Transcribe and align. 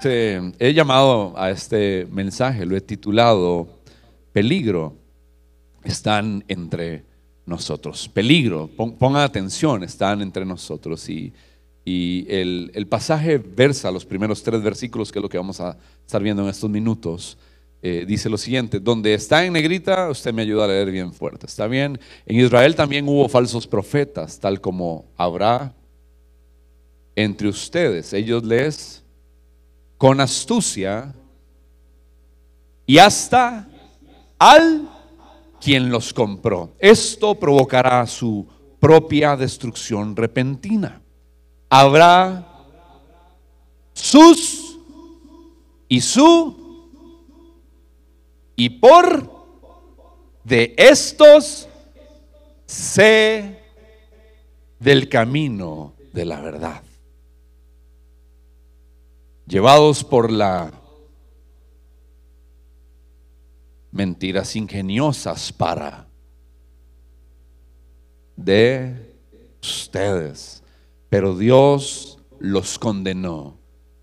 Dice, 0.00 0.52
he 0.58 0.72
llamado 0.72 1.34
a 1.36 1.50
este 1.50 2.08
mensaje, 2.10 2.64
lo 2.64 2.74
he 2.74 2.80
titulado 2.80 3.68
Peligro, 4.32 4.96
están 5.84 6.42
entre 6.48 7.04
nosotros. 7.44 8.08
Peligro, 8.08 8.70
pongan 8.98 9.20
atención, 9.20 9.84
están 9.84 10.22
entre 10.22 10.46
nosotros. 10.46 11.06
Y, 11.10 11.34
el, 11.84 12.86
pasaje 12.88 13.36
versa 13.36 13.90
los 13.90 14.06
primeros 14.06 14.42
tres 14.42 14.62
versículos, 14.62 15.12
que 15.12 15.18
es 15.18 15.22
lo 15.22 15.28
que 15.28 15.36
vamos 15.36 15.60
a 15.60 15.76
estar 16.06 16.22
viendo 16.22 16.44
en 16.44 16.48
estos 16.48 16.70
minutos. 16.70 17.36
Eh, 17.82 18.06
dice 18.08 18.30
lo 18.30 18.38
siguiente, 18.38 18.80
donde 18.80 19.12
está 19.12 19.44
en 19.44 19.52
negrita, 19.52 20.08
usted 20.08 20.32
me 20.32 20.40
ayuda 20.40 20.64
a 20.64 20.68
leer 20.68 20.90
bien 20.90 21.12
fuerte, 21.12 21.44
¿está 21.44 21.66
bien? 21.66 22.00
En 22.24 22.40
Israel 22.40 22.74
también 22.74 23.06
hubo 23.06 23.28
falsos 23.28 23.66
profetas, 23.66 24.40
tal 24.40 24.62
como 24.62 25.04
habrá 25.18 25.74
entre 27.14 27.48
ustedes. 27.48 28.14
Ellos 28.14 28.44
les, 28.44 28.99
con 30.00 30.18
astucia, 30.18 31.14
y 32.86 32.96
hasta 32.96 33.68
al 34.38 34.88
quien 35.60 35.90
los 35.90 36.14
compró. 36.14 36.72
Esto 36.78 37.34
provocará 37.34 38.06
su 38.06 38.46
propia 38.80 39.36
destrucción 39.36 40.16
repentina. 40.16 41.02
Habrá 41.68 42.46
sus 43.92 44.78
y 45.86 46.00
su 46.00 46.88
y 48.56 48.70
por 48.70 49.30
de 50.44 50.74
estos 50.78 51.68
sé 52.64 53.62
del 54.78 55.10
camino 55.10 55.92
de 56.14 56.24
la 56.24 56.40
verdad. 56.40 56.89
Llevados 59.50 60.04
por 60.04 60.30
la 60.30 60.72
mentiras 63.90 64.54
ingeniosas 64.54 65.52
para 65.52 66.06
de 68.36 69.16
ustedes. 69.60 70.62
Pero 71.08 71.36
Dios 71.36 72.20
los 72.38 72.78
condenó 72.78 73.58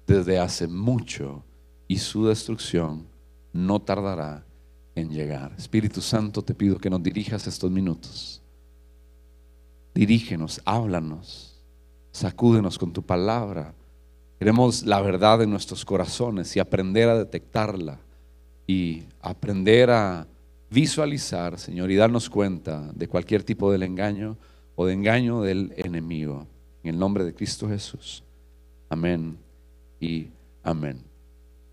desde 0.06 0.38
hace 0.38 0.68
mucho 0.68 1.46
y 1.88 2.00
su 2.00 2.26
destrucción 2.26 3.08
no 3.54 3.82
tardará 3.82 4.46
en 4.96 5.12
llegar. 5.12 5.54
Espíritu 5.58 6.02
Santo, 6.02 6.42
te 6.42 6.54
pido 6.54 6.78
que 6.78 6.90
nos 6.90 7.02
dirijas 7.02 7.48
estos 7.48 7.72
minutos. 7.72 8.42
Dirígenos, 9.96 10.62
háblanos, 10.66 11.64
sacúdenos 12.12 12.78
con 12.78 12.92
tu 12.92 13.02
palabra. 13.02 13.74
Queremos 14.40 14.86
la 14.86 15.02
verdad 15.02 15.42
en 15.42 15.50
nuestros 15.50 15.84
corazones 15.84 16.56
y 16.56 16.60
aprender 16.60 17.10
a 17.10 17.18
detectarla 17.18 18.00
y 18.68 19.04
aprender 19.20 19.90
a 19.90 20.28
visualizar, 20.70 21.58
Señor, 21.58 21.90
y 21.90 21.96
darnos 21.96 22.30
cuenta 22.30 22.92
de 22.94 23.08
cualquier 23.08 23.44
tipo 23.44 23.72
del 23.72 23.82
engaño 23.82 24.38
o 24.76 24.86
de 24.86 24.94
engaño 24.94 25.42
del 25.42 25.74
enemigo. 25.78 26.46
En 26.84 26.92
el 26.92 27.00
nombre 27.00 27.24
de 27.24 27.34
Cristo 27.34 27.68
Jesús. 27.68 28.24
Amén 28.90 29.38
y 30.00 30.28
amén. 30.64 31.02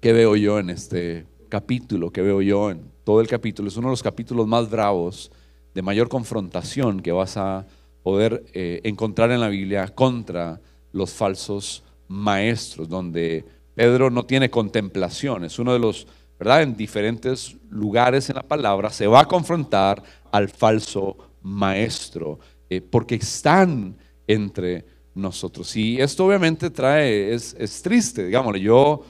¿Qué 0.01 0.13
veo 0.13 0.35
yo 0.35 0.59
en 0.59 0.71
este 0.71 1.27
capítulo? 1.51 2.11
¿Qué 2.11 2.23
veo 2.23 2.41
yo 2.41 2.71
en 2.71 2.81
todo 3.05 3.21
el 3.21 3.29
capítulo? 3.29 3.69
Es 3.69 3.77
uno 3.77 3.89
de 3.89 3.93
los 3.93 4.03
capítulos 4.03 4.47
más 4.47 4.71
bravos, 4.71 5.31
de 5.75 5.83
mayor 5.83 6.09
confrontación 6.09 7.01
que 7.01 7.13
vas 7.13 7.37
a 7.37 7.67
poder 8.03 8.45
eh, 8.55 8.81
encontrar 8.85 9.31
en 9.33 9.41
la 9.41 9.49
Biblia 9.49 9.89
contra 9.89 10.61
los 10.93 11.13
falsos 11.13 11.83
maestros, 12.09 12.89
donde 12.89 13.45
Pedro 13.75 14.11
no 14.11 14.25
tiene 14.25 14.51
contemplación. 14.51 15.45
Es 15.45 15.59
uno 15.59 15.73
de 15.73 15.79
los 15.79 16.07
¿verdad? 16.39 16.63
En 16.63 16.77
diferentes 16.77 17.57
lugares 17.71 18.29
en 18.29 18.37
la 18.37 18.43
palabra 18.43 18.91
se 18.91 19.07
va 19.07 19.21
a 19.21 19.25
confrontar 19.25 20.03
al 20.33 20.49
falso 20.49 21.17
maestro, 21.43 22.39
eh, 22.69 22.81
porque 22.81 23.17
están 23.17 23.97
entre 24.27 24.85
nosotros. 25.15 25.77
Y 25.77 26.01
esto 26.01 26.27
obviamente 26.27 26.71
trae, 26.71 27.33
es, 27.33 27.83
triste, 27.83 28.27
digámosle, 28.27 28.61
yo 28.61 29.05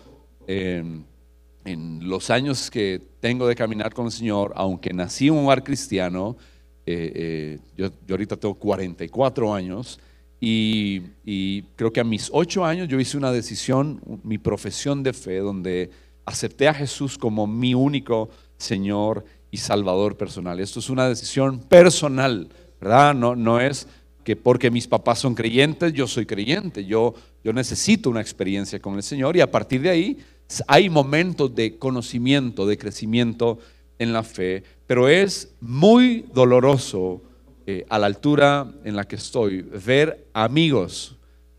em, 0.47 1.03
en 1.65 2.07
los 2.09 2.29
años 2.31 2.71
que 2.71 3.01
tengo 3.21 3.47
de 3.47 3.55
caminar 3.55 3.95
con 3.95 4.07
el 4.07 4.13
Señor, 4.13 4.53
aunque 4.55 4.93
nací 4.93 5.29
en 5.29 5.35
un 5.35 5.45
hogar 5.47 5.65
cristiano, 5.65 6.37
eh, 6.85 7.13
eh, 7.15 7.59
yo, 7.77 7.89
ahorita 8.11 8.37
tengo 8.37 8.55
44 8.55 9.55
años, 9.55 9.99
y, 10.41 11.03
y, 11.25 11.63
creo 11.77 11.93
que 11.93 12.01
a 12.01 12.05
mis 12.05 12.29
8 12.33 12.65
años 12.65 12.89
yo 12.89 13.01
hice 13.01 13.17
una 13.17 13.33
decisión, 13.33 14.01
mi 14.23 14.37
profesión 14.39 15.03
de 15.03 15.13
fe, 15.13 15.39
donde 15.39 15.91
acepté 16.27 16.69
a 16.69 16.75
Jesús 16.75 17.17
como 17.17 17.47
mi 17.47 17.75
único 17.75 18.29
Señor 18.57 19.25
y 19.51 19.59
Salvador 19.59 20.17
personal. 20.17 20.61
Esto 20.61 20.81
es 20.81 20.91
una 20.91 21.09
decisión 21.09 21.61
personal, 21.61 22.49
¿verdad? 22.81 23.15
No, 23.15 23.37
no 23.37 23.61
es 23.61 23.87
que 24.25 24.35
porque 24.35 24.71
mis 24.71 24.89
papás 24.89 25.21
son 25.21 25.35
creyentes, 25.35 25.93
yo 25.93 26.07
soy 26.07 26.27
creyente. 26.27 26.85
Yo, 26.85 27.15
yo 27.45 27.53
necesito 27.53 28.11
una 28.11 28.21
experiencia 28.21 28.81
con 28.81 28.95
el 28.97 29.03
Señor 29.03 29.37
y 29.37 29.41
a 29.41 29.51
partir 29.51 29.83
de 29.83 29.91
ahí 29.91 30.19
hay 30.67 30.89
momentos 30.89 31.55
de 31.55 31.79
conocimiento, 31.79 32.67
de 32.67 32.79
crecimiento 32.79 33.59
en 33.99 34.13
la 34.13 34.23
fe, 34.23 34.65
pero 34.87 35.09
es 35.09 35.55
muy 35.61 36.25
doloroso 36.35 37.23
eh, 37.67 37.87
a 37.89 37.99
la 37.99 38.05
altura 38.05 38.71
en 38.85 38.95
la 38.95 39.05
que 39.05 39.17
estoy 39.17 39.63
ver 39.63 40.27
amigos, 40.35 41.17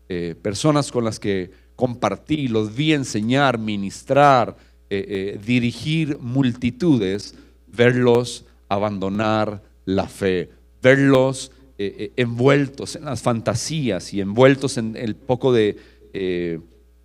eh, 0.08 0.36
personas 0.40 0.92
con 0.92 1.04
las 1.04 1.18
que 1.18 1.50
compartí, 1.74 2.46
los 2.46 2.76
vi 2.76 2.92
enseñar, 2.92 3.58
ministrar, 3.58 4.56
eh, 4.88 5.36
dirigir 5.44 6.16
multitudes, 6.20 7.34
verlos 7.66 8.44
abandonar 8.68 9.64
la 9.84 10.06
fe, 10.06 10.50
verlos 10.80 11.50
envueltos 11.78 12.96
en 12.96 13.04
las 13.04 13.20
fantasías 13.20 14.14
y 14.14 14.20
envueltos 14.20 14.78
en 14.78 14.96
el 14.96 15.14
poco 15.14 15.52
de 15.52 15.76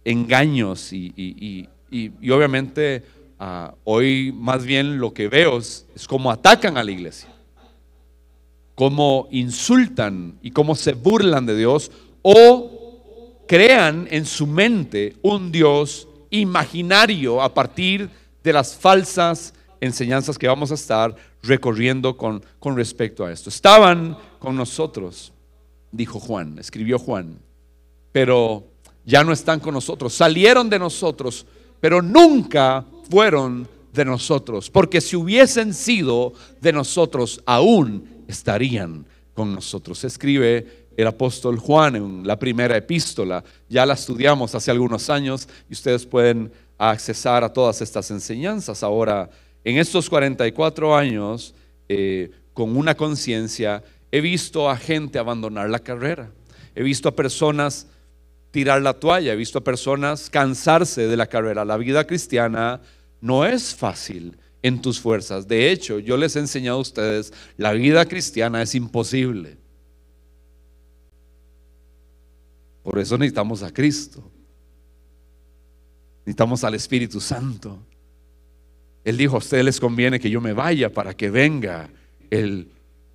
engaños 0.06 0.94
y, 0.94 1.68
obviamente 2.30 3.04
ah, 3.38 3.74
hoy 3.84 4.32
más 4.32 4.64
bien 4.64 5.00
lo 5.00 5.14
que 5.14 5.28
veo 5.28 5.58
es 5.58 5.86
cómo 6.08 6.32
atacan 6.32 6.78
a 6.78 6.84
la 6.84 6.92
iglesia, 6.92 7.30
cómo 8.82 9.28
insultan 9.30 10.40
y 10.42 10.50
cómo 10.50 10.74
se 10.74 10.94
burlan 10.94 11.46
de 11.46 11.56
Dios 11.56 11.92
o 12.24 13.44
crean 13.48 14.08
en 14.10 14.26
su 14.26 14.48
mente 14.48 15.18
un 15.22 15.52
Dios 15.52 16.08
imaginario 16.32 17.44
a 17.44 17.54
partir 17.54 18.10
de 18.44 18.52
las 18.52 18.76
falsas 18.76 19.54
enseñanzas 19.80 20.36
que 20.36 20.48
vamos 20.48 20.72
a 20.72 20.74
estar 20.74 21.16
recorriendo 21.44 22.18
con, 22.18 22.44
con 22.58 22.76
respecto 22.76 23.24
a 23.24 23.32
esto. 23.32 23.52
Estaban 23.52 24.18
con 24.40 24.56
nosotros, 24.56 25.32
dijo 25.92 26.20
Juan, 26.20 26.58
escribió 26.58 26.98
Juan, 26.98 27.38
pero 28.12 28.64
ya 29.06 29.24
no 29.24 29.32
están 29.32 29.60
con 29.60 29.76
nosotros. 29.76 30.12
Salieron 30.12 30.72
de 30.72 30.80
nosotros, 30.80 31.46
pero 31.80 32.02
nunca 32.02 32.84
fueron 33.12 33.68
de 33.94 34.06
nosotros, 34.06 34.72
porque 34.72 35.02
si 35.02 35.16
hubiesen 35.16 35.76
sido 35.76 36.34
de 36.62 36.74
nosotros, 36.74 37.44
aún 37.46 38.11
estarían 38.32 39.06
con 39.34 39.54
nosotros. 39.54 40.04
Escribe 40.04 40.90
el 40.98 41.08
apóstol 41.08 41.58
Juan 41.58 41.96
en 41.96 42.28
la 42.28 42.38
primera 42.38 42.76
epístola. 42.76 43.44
Ya 43.70 43.86
la 43.86 43.94
estudiamos 43.94 44.54
hace 44.56 44.72
algunos 44.72 45.10
años 45.10 45.48
y 45.70 45.74
ustedes 45.74 46.06
pueden 46.06 46.52
accesar 46.78 47.44
a 47.44 47.54
todas 47.54 47.82
estas 47.82 48.12
enseñanzas. 48.12 48.84
Ahora, 48.84 49.30
en 49.64 49.78
estos 49.78 50.10
44 50.10 50.96
años, 50.96 51.54
eh, 51.88 52.32
con 52.54 52.76
una 52.76 52.96
conciencia, 52.96 53.84
he 54.12 54.22
visto 54.22 54.70
a 54.70 54.76
gente 54.76 55.20
abandonar 55.20 55.70
la 55.70 55.80
carrera. 55.80 56.32
He 56.76 56.84
visto 56.84 57.10
a 57.10 57.16
personas 57.16 57.88
tirar 58.52 58.82
la 58.82 58.94
toalla, 58.94 59.34
he 59.34 59.36
visto 59.36 59.60
a 59.60 59.64
personas 59.64 60.30
cansarse 60.30 61.08
de 61.08 61.18
la 61.18 61.28
carrera. 61.28 61.64
La 61.64 61.78
vida 61.78 62.06
cristiana 62.06 62.82
no 63.22 63.46
es 63.46 63.74
fácil 63.76 64.38
en 64.62 64.82
tus 64.82 65.00
fuerzas. 65.00 65.48
De 65.48 65.72
hecho, 65.72 66.00
yo 66.00 66.18
les 66.18 66.36
he 66.36 66.40
enseñado 66.40 66.78
a 66.78 66.82
ustedes, 66.82 67.34
la 67.58 67.74
vida 67.74 68.06
cristiana 68.06 68.62
es 68.62 68.76
imposible. 68.76 69.58
Por 72.84 73.00
eso 73.00 73.18
necesitamos 73.18 73.64
a 73.64 73.72
Cristo. 73.72 74.24
Necesitamos 76.26 76.64
al 76.64 76.76
Espíritu 76.76 77.20
Santo. 77.20 77.80
Él 79.04 79.18
dijo, 79.18 79.36
a 79.36 79.40
ustedes 79.40 79.66
les 79.66 79.80
conviene 79.80 80.20
que 80.20 80.30
yo 80.30 80.42
me 80.42 80.54
vaya 80.54 80.92
para 80.92 81.16
que 81.16 81.30
venga 81.30 81.90
el 82.30 82.72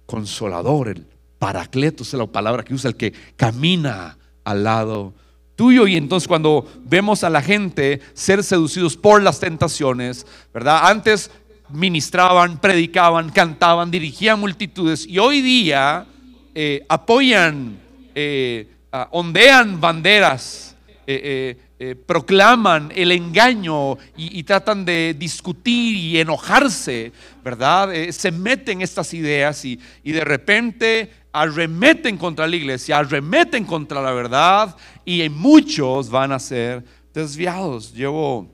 consolador, 0.07 0.89
el 0.89 1.07
paracleto, 1.39 2.03
es 2.03 2.13
la 2.15 2.27
palabra 2.27 2.65
que 2.65 2.75
usa, 2.75 2.89
el 2.89 2.97
que 2.97 3.13
camina 3.37 4.19
al 4.45 4.65
lado 4.65 5.15
tuyo. 5.57 5.87
Y 5.87 5.97
entonces 5.97 6.29
cuando 6.29 6.71
vemos 6.85 7.25
a 7.25 7.31
la 7.31 7.43
gente 7.43 8.01
ser 8.15 8.45
seducidos 8.45 8.97
por 8.97 9.23
las 9.23 9.41
tentaciones, 9.41 10.27
¿verdad? 10.55 10.89
Antes 10.89 11.31
ministraban, 11.71 12.61
predicaban, 12.61 13.31
cantaban, 13.31 13.91
dirigían 13.91 14.39
multitudes 14.39 15.05
y 15.05 15.19
hoy 15.19 15.43
día 15.43 16.07
eh, 16.55 16.85
apoyan 16.89 17.87
eh, 18.19 18.67
ondean 19.11 19.79
banderas 19.79 20.75
eh, 21.07 21.55
eh, 21.79 21.95
proclaman 21.95 22.91
el 22.97 23.13
engaño 23.13 23.99
y, 24.17 24.43
tratan 24.45 24.87
de 24.87 25.15
discutir 25.19 25.95
y 25.95 26.19
enojarse, 26.19 27.13
¿verdad? 27.45 27.91
Se 28.11 28.33
meten 28.33 28.81
estas 28.81 29.13
ideas 29.13 29.63
y, 29.67 29.79
y 30.03 30.13
de 30.13 30.25
repente 30.25 31.11
arremeten 31.37 32.17
contra 32.17 32.47
la 32.47 32.57
iglesia, 32.57 32.99
arremeten 32.99 33.67
contra 33.67 34.01
la 34.01 34.13
verdad 34.13 34.75
y 35.05 35.29
muchos 35.29 36.09
van 36.09 36.33
a 36.33 36.39
ser 36.39 36.83
desviados. 37.13 37.93
Llevo 37.93 38.49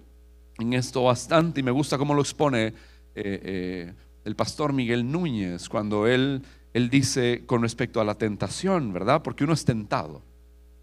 en 0.58 0.72
esto 0.72 1.04
bastante 1.04 1.60
y 1.60 1.62
me 1.62 1.70
gusta 1.70 1.96
cómo 1.96 2.12
lo 2.12 2.22
expone 2.22 2.74
eh, 3.14 3.92
el 4.24 4.34
pastor 4.34 4.72
Miguel 4.72 5.08
Núñez 5.08 5.68
cuando 5.68 6.08
él, 6.08 6.42
él 6.74 6.90
dice 6.90 7.44
con 7.46 7.62
respecto 7.62 8.00
a 8.00 8.04
la 8.04 8.16
tentación, 8.16 8.92
¿verdad? 8.92 9.22
Porque 9.22 9.44
uno 9.44 9.52
es 9.52 9.64
tentado. 9.64 10.20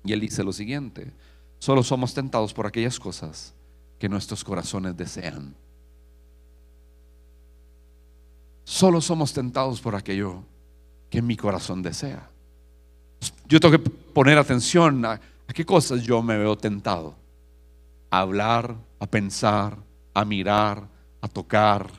Y 0.06 0.14
él 0.14 0.22
dice 0.22 0.42
lo 0.42 0.54
siguiente, 0.54 1.12
solo 1.58 1.84
somos 1.84 2.14
tentados 2.14 2.54
por 2.54 2.66
aquellas 2.66 2.98
cosas 2.98 3.54
que 4.00 4.08
nuestros 4.08 4.46
corazones 4.46 4.96
desean. 4.96 5.54
Solo 8.64 9.02
somos 9.02 9.34
tentados 9.34 9.82
por 9.82 9.96
aquello 9.96 10.46
que 11.10 11.22
mi 11.22 11.36
corazón 11.36 11.82
desea. 11.82 12.30
Yo 13.48 13.60
tengo 13.60 13.78
que 13.78 13.90
poner 13.90 14.38
atención 14.38 15.04
a, 15.06 15.20
qué 15.54 15.66
cosas 15.66 16.04
yo 16.04 16.22
me 16.22 16.38
veo 16.38 16.56
tentado. 16.58 17.16
A 18.12 18.22
hablar, 18.22 18.76
a 19.00 19.08
pensar, 19.08 19.78
a 20.14 20.26
mirar, 20.26 20.88
a 21.22 21.28
tocar, 21.28 21.90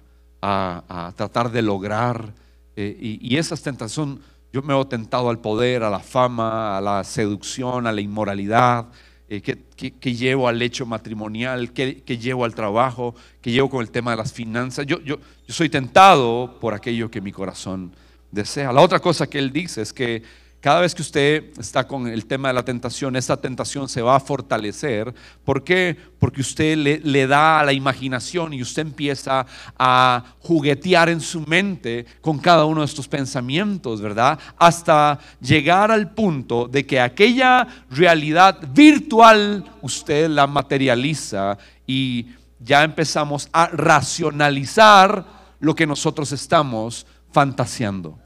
a, 0.41 1.13
tratar 1.17 1.51
de 1.51 1.63
lograr. 1.63 2.33
Eh, 2.77 3.19
y, 3.21 3.37
esas 3.37 3.63
tentaciones, 3.63 4.19
yo 4.53 4.63
me 4.63 4.75
veo 4.75 4.87
tentado 4.87 5.29
al 5.29 5.39
poder, 5.39 5.83
a 5.83 5.91
la 5.91 6.01
fama, 6.01 6.79
a 6.79 6.81
la 6.81 7.05
seducción, 7.05 7.87
a 7.87 7.93
la 7.93 8.01
inmoralidad, 8.01 8.87
eh, 9.29 9.43
que, 9.43 10.15
llevo 10.15 10.49
al 10.49 10.61
hecho 10.63 10.87
matrimonial, 10.87 11.73
que, 11.73 12.03
llevo 12.19 12.45
al 12.45 12.55
trabajo, 12.55 13.15
que 13.41 13.53
llevo 13.53 13.71
con 13.71 13.83
el 13.83 13.91
tema 13.91 14.13
de 14.13 14.17
las 14.17 14.33
finanzas. 14.33 14.87
Yo, 14.87 15.01
yo, 15.01 15.19
yo 15.47 15.55
soy 15.55 15.69
tentado 15.69 16.59
por 16.61 16.75
aquello 16.75 17.11
que 17.11 17.21
mi 17.21 17.33
corazón 17.33 17.93
desea. 18.31 18.73
La 18.73 18.81
otra 18.81 19.01
cosa 19.01 19.27
que 19.29 19.39
él 19.39 19.53
dice 19.53 19.83
es 19.83 19.93
que 19.93 20.23
cada 20.61 20.81
vez 20.81 20.95
que 20.95 21.01
usted 21.01 21.59
está 21.59 21.89
con 21.89 22.07
el 22.07 22.27
tema 22.27 22.49
de 22.49 22.55
la 22.55 22.63
tentación, 22.63 23.17
esa 23.17 23.39
tentación 23.39 23.89
se 23.89 24.03
va 24.03 24.17
a 24.17 24.21
fortalecer. 24.21 25.15
¿Por 25.43 25.65
qué? 25.65 25.97
Porque 26.19 26.43
usted 26.43 26.77
le, 27.03 27.27
da 27.27 27.61
a 27.61 27.65
la 27.65 27.73
imaginación 27.73 28.53
y 28.53 28.61
usted 28.61 28.83
empieza 28.83 29.47
a 29.79 30.23
juguetear 30.41 31.09
en 31.09 31.23
su 31.23 31.41
mente 31.47 32.05
con 32.21 32.39
cada 32.39 32.67
uno 32.67 32.83
de 32.83 32.87
estos 32.87 33.09
pensamientos, 33.09 34.03
¿verdad? 34.03 34.39
Hasta 34.59 35.19
llegar 35.41 35.91
al 35.91 36.11
punto 36.11 36.69
de 36.69 36.85
que 36.85 37.01
aquella 37.01 37.67
realidad 37.91 38.59
virtual 38.75 39.65
usted 39.81 40.29
la 40.29 40.47
materializa 40.47 41.57
y 41.87 42.27
ya 42.59 42.85
empezamos 42.85 43.49
a 43.51 43.69
racionalizar 43.69 45.25
lo 45.59 45.75
que 45.75 45.87
nosotros 45.87 46.33
estamos 46.33 47.07
fantaseando. 47.33 48.19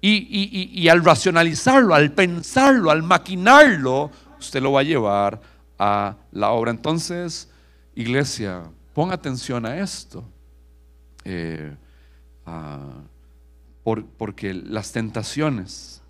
Y, 0.00 0.88
al 0.88 1.04
racionalizarlo, 1.04 1.94
al 1.94 2.12
pensarlo, 2.12 2.90
al 2.90 3.02
maquinarlo, 3.02 4.10
usted 4.38 4.62
lo 4.62 4.72
va 4.72 4.80
a 4.80 4.84
llevar 4.84 5.40
a 5.78 6.16
la 6.30 6.50
obra. 6.50 6.70
Entonces, 6.70 7.48
iglesia, 7.96 8.62
ponga 8.94 9.14
atención 9.14 9.66
a 9.66 9.78
esto. 9.78 10.24
Eh, 11.24 11.74
porque 14.16 14.54
las 14.54 14.92
tentaciones 14.92 16.02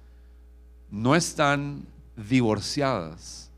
no 0.91 1.15
están 1.15 1.87
divorciadas 2.17 3.51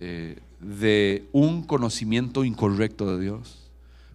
eh, 0.00 0.40
de 0.60 1.28
un 1.32 1.62
conocimiento 1.62 2.44
incorrecto 2.44 3.16
de 3.16 3.22
Dios. 3.22 3.61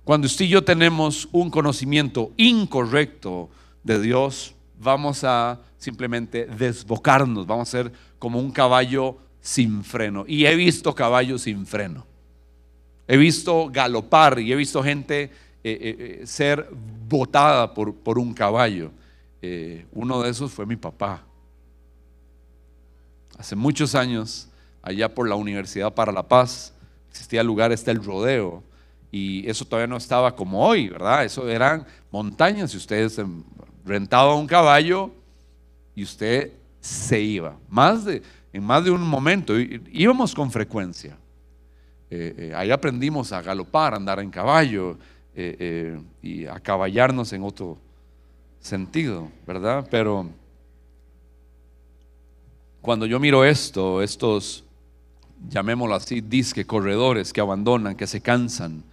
Cuando 0.08 0.28
usted 0.28 0.46
y 0.46 0.48
yo 0.48 0.64
tenemos 0.64 1.28
un 1.34 1.50
conocimiento 1.50 2.32
incorrecto 2.38 3.50
de 3.84 4.00
Dios, 4.00 4.56
vamos 4.80 5.26
a 5.26 5.60
simplemente 5.78 6.46
desbocarnos, 6.46 7.46
vamos 7.46 7.68
a 7.68 7.72
ser 7.72 7.92
como 8.18 8.40
un 8.40 8.52
caballo 8.52 9.18
sin 9.42 9.84
freno. 9.84 10.24
Y 10.26 10.46
he 10.46 10.56
visto 10.56 10.96
caballos 10.96 11.42
sin 11.42 11.66
freno. 11.66 12.06
He 13.06 13.18
visto 13.18 13.68
galopar 13.70 14.40
y 14.40 14.50
he 14.50 14.56
visto 14.56 14.82
gente 14.82 15.24
eh, 15.24 15.30
eh, 15.62 16.20
eh, 16.22 16.22
ser 16.26 16.70
botada 17.10 17.74
por, 17.74 17.94
por 17.94 18.18
un 18.18 18.34
caballo. 18.34 18.92
uno 19.92 20.22
de 20.22 20.30
esos 20.30 20.54
fue 20.54 20.66
mi 20.66 20.78
papá. 20.78 21.22
Hace 23.38 23.58
muchos 23.58 23.94
años, 23.94 24.48
allá 24.82 25.14
por 25.14 25.28
la 25.28 25.36
Universidad 25.36 25.94
para 25.94 26.14
la 26.14 26.26
Paz, 26.26 26.74
existía 27.10 27.42
el 27.42 27.48
lugar, 27.48 27.74
está 27.74 27.92
el 27.92 28.02
rodeo. 28.02 28.64
Y 29.12 29.50
eso 29.50 29.66
todavía 29.66 29.88
no 29.88 29.98
estaba 29.98 30.36
como 30.36 30.66
hoy, 30.66 30.90
¿verdad? 30.90 31.26
Eso 31.26 31.48
eran 31.50 31.86
montañas 32.12 32.74
y 32.74 32.78
ustedes 32.78 33.20
rentaba 33.86 34.36
un 34.36 34.48
caballo 34.48 35.12
y 35.96 36.04
usted 36.04 36.52
se 36.82 37.20
iba. 37.20 37.58
Más 37.70 38.06
de, 38.06 38.22
en 38.54 38.64
más 38.64 38.84
de 38.84 38.92
un 38.92 39.02
momento 39.02 39.54
íbamos 39.58 40.34
con 40.34 40.52
frecuencia. 40.52 41.18
Eh, 42.10 42.36
eh, 42.38 42.54
ahí 42.56 42.72
aprendimos 42.72 43.32
a 43.32 43.42
galopar, 43.42 43.94
a 43.94 43.98
andar 43.98 44.20
en 44.20 44.30
caballo 44.30 44.98
eh, 45.36 46.00
y 46.22 46.46
a 46.46 46.60
caballarnos 46.60 47.34
en 47.34 47.44
otro 47.44 47.78
sentido, 48.60 49.30
¿verdad? 49.46 49.88
Pero 49.92 50.30
cuando 52.82 53.06
yo 53.06 53.20
miro 53.20 53.44
esto, 53.44 54.02
estos, 54.02 54.64
llamémoslo 55.50 55.96
así, 55.96 56.22
disque 56.22 56.66
corredores 56.66 57.34
que 57.34 57.42
abandonan, 57.42 57.96
que 57.96 58.08
se 58.08 58.22
cansan, 58.22 58.84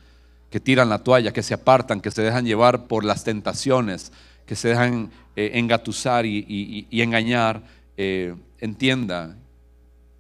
que 0.54 0.60
tiran 0.60 0.88
la 0.88 1.02
toalla, 1.02 1.32
que 1.32 1.42
se 1.42 1.52
apartan, 1.52 2.00
que 2.00 2.12
se 2.12 2.22
dejan 2.22 2.46
llevar 2.46 2.86
por 2.86 3.02
las 3.02 3.24
tentaciones, 3.24 4.12
que 4.46 4.54
se 4.54 4.68
dejan 4.68 5.10
eh, 5.34 5.50
engatusar 5.54 6.26
y, 6.26 6.86
engañar, 6.92 7.64
eh, 7.96 8.36
entienda 8.60 9.36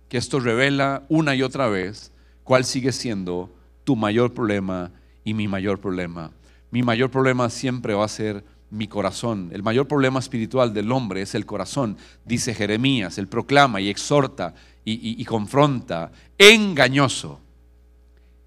que 0.08 0.18
esto 0.18 0.40
revela 0.40 1.04
una 1.08 1.36
y 1.36 1.44
otra 1.44 1.68
vez 1.68 2.10
cuál 2.42 2.64
sigue 2.64 2.90
siendo 2.90 3.48
tu 3.84 3.94
mayor 3.94 4.34
problema 4.34 4.90
y 5.22 5.34
mi 5.34 5.46
mayor 5.46 5.78
problema. 5.78 6.32
Mi 6.72 6.82
mayor 6.82 7.12
problema 7.12 7.48
siempre 7.48 7.94
va 7.94 8.04
a 8.04 8.08
ser 8.08 8.42
mi 8.70 8.88
corazón. 8.88 9.50
El 9.52 9.62
mayor 9.62 9.86
problema 9.86 10.18
espiritual 10.18 10.74
del 10.74 10.90
hombre 10.90 11.22
es 11.22 11.36
el 11.36 11.46
corazón, 11.46 11.96
dice 12.24 12.54
Jeremías. 12.54 13.18
Él 13.18 13.28
proclama 13.28 13.80
y 13.80 13.88
exhorta 13.88 14.52
y, 14.84 15.22
y 15.22 15.24
confronta. 15.26 16.10
Engañoso 16.38 17.38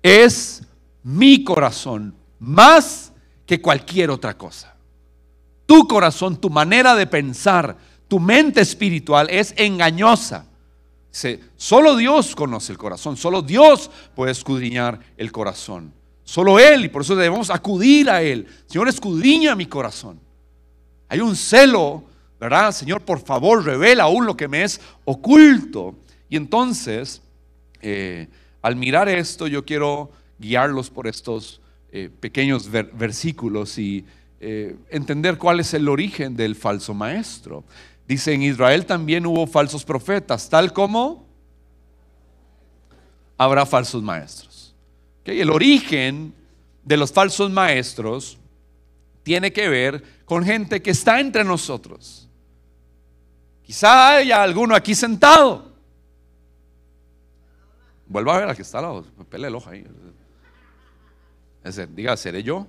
es 0.03 0.66
mi 1.07 1.43
corazón 1.43 2.15
más 2.39 3.11
que 3.45 3.61
cualquier 3.61 4.09
otra 4.11 4.37
cosa 4.37 4.77
tu 5.67 5.85
corazón, 5.85 6.37
tu 6.37 6.49
manera 6.49 6.95
de 6.95 7.05
pensar, 7.05 7.77
tu 8.07 8.19
mente 8.19 8.61
espiritual 8.61 9.29
es 9.29 9.53
engañosa. 9.57 10.47
Solo 11.57 11.95
Dios 11.95 12.35
conoce 12.35 12.71
el 12.71 12.77
corazón, 12.77 13.17
solo 13.17 13.41
Dios 13.41 13.91
puede 14.15 14.31
escudriñar 14.31 14.99
el 15.17 15.31
corazón. 15.31 15.93
Solo 16.23 16.57
Él, 16.57 16.85
y 16.85 16.89
por 16.89 17.01
eso 17.01 17.15
debemos 17.15 17.49
acudir 17.49 18.09
a 18.09 18.21
Él. 18.21 18.47
Señor, 18.65 18.87
escudriña 18.87 19.55
mi 19.55 19.65
corazón. 19.65 20.19
Hay 21.09 21.19
un 21.19 21.35
celo, 21.35 22.03
¿verdad? 22.39 22.71
Señor, 22.71 23.01
por 23.01 23.19
favor, 23.19 23.63
revela 23.63 24.03
aún 24.03 24.25
lo 24.25 24.37
que 24.37 24.47
me 24.47 24.63
es 24.63 24.79
oculto. 25.05 25.95
Y 26.29 26.37
entonces, 26.37 27.21
eh, 27.81 28.27
al 28.61 28.75
mirar 28.75 29.09
esto, 29.09 29.47
yo 29.47 29.65
quiero 29.65 30.11
guiarlos 30.39 30.89
por 30.89 31.07
estos 31.07 31.61
eh, 31.91 32.09
pequeños 32.19 32.69
versículos 32.69 33.77
y 33.77 34.05
eh, 34.39 34.75
entender 34.89 35.37
cuál 35.37 35.59
es 35.59 35.73
el 35.73 35.87
origen 35.89 36.35
del 36.35 36.55
falso 36.55 36.93
maestro. 36.93 37.63
Dice, 38.07 38.33
en 38.33 38.43
Israel 38.43 38.85
también 38.85 39.25
hubo 39.25 39.47
falsos 39.47 39.83
profetas, 39.83 40.49
tal 40.49 40.73
como 40.73 41.25
habrá 43.37 43.65
falsos 43.65 44.01
maestros. 44.03 44.75
El 45.25 45.49
origen 45.49 46.33
de 46.83 46.97
los 46.97 47.11
falsos 47.11 47.51
maestros 47.51 48.37
tiene 49.23 49.51
que 49.51 49.67
ver 49.67 50.03
con 50.25 50.45
gente 50.45 50.81
que 50.81 50.91
está 50.91 51.19
entre 51.19 51.43
nosotros. 51.43 52.29
Quizá 53.63 54.15
haya 54.15 54.41
alguno 54.41 54.73
aquí 54.73 54.95
sentado. 54.95 55.73
Vuelva 58.07 58.35
a 58.35 58.39
ver 58.39 58.49
a 58.49 58.55
que 58.55 58.61
está 58.61 58.77
al 58.77 58.85
lado, 58.85 59.05
pele 59.29 59.49
el 59.49 59.55
ojo 59.55 59.69
ahí. 59.69 59.85
Diga, 61.95 62.15
¿seré 62.17 62.43
yo? 62.43 62.67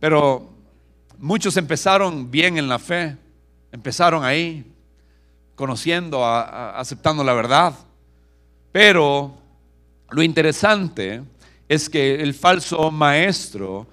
Pero 0.00 0.50
muchos 1.18 1.56
empezaron 1.56 2.30
bien 2.30 2.58
en 2.58 2.68
la 2.68 2.78
fe, 2.78 3.16
empezaron 3.72 4.24
ahí, 4.24 4.70
conociendo, 5.54 6.24
aceptando 6.24 7.24
la 7.24 7.32
verdad. 7.32 7.74
Pero 8.72 9.34
lo 10.10 10.22
interesante 10.22 11.22
es 11.68 11.88
que 11.88 12.16
el 12.16 12.34
falso 12.34 12.90
maestro 12.90 13.86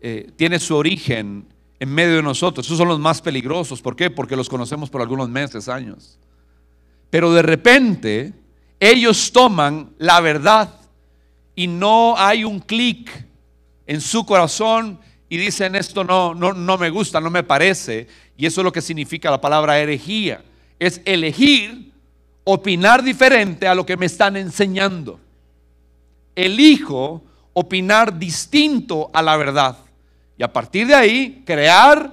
eh, 0.00 0.30
tiene 0.36 0.58
su 0.58 0.74
origen 0.74 1.46
en 1.78 1.88
medio 1.94 2.16
de 2.16 2.22
nosotros. 2.22 2.66
Esos 2.66 2.78
son 2.78 2.88
los 2.88 2.98
más 2.98 3.20
peligrosos. 3.20 3.82
¿Por 3.82 3.94
qué? 3.94 4.10
Porque 4.10 4.36
los 4.36 4.48
conocemos 4.48 4.90
por 4.90 5.00
algunos 5.00 5.28
meses, 5.28 5.68
años. 5.68 6.18
Pero 7.10 7.32
de 7.32 7.42
repente 7.42 8.32
ellos 8.80 9.32
toman 9.32 9.90
la 9.98 10.20
verdad 10.20 10.77
y 11.58 11.66
no 11.66 12.16
hay 12.16 12.44
un 12.44 12.60
clic 12.60 13.10
en 13.84 14.00
su 14.00 14.24
corazón 14.24 15.00
y 15.28 15.38
dicen 15.38 15.74
esto 15.74 16.04
no, 16.04 16.32
no, 16.32 16.52
no 16.52 16.78
me 16.78 16.88
gusta, 16.88 17.20
no 17.20 17.30
me 17.30 17.42
parece. 17.42 18.06
Y 18.36 18.46
eso 18.46 18.60
es 18.60 18.64
lo 18.64 18.70
que 18.70 18.80
significa 18.80 19.28
la 19.28 19.40
palabra 19.40 19.76
herejía. 19.76 20.40
Es 20.78 21.02
elegir 21.04 21.90
opinar 22.44 23.02
diferente 23.02 23.66
a 23.66 23.74
lo 23.74 23.84
que 23.84 23.96
me 23.96 24.06
están 24.06 24.36
enseñando. 24.36 25.18
Elijo 26.36 27.24
opinar 27.54 28.16
distinto 28.16 29.10
a 29.12 29.20
la 29.20 29.36
verdad. 29.36 29.78
Y 30.36 30.44
a 30.44 30.52
partir 30.52 30.86
de 30.86 30.94
ahí 30.94 31.42
crear 31.44 32.08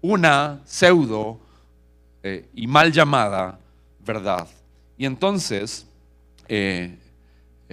una 0.00 0.60
pseudo 0.64 1.38
eh, 2.24 2.48
y 2.52 2.66
mal 2.66 2.90
llamada 2.90 3.60
verdad. 4.04 4.48
Y 4.98 5.06
entonces, 5.06 5.86
eh, 6.48 6.96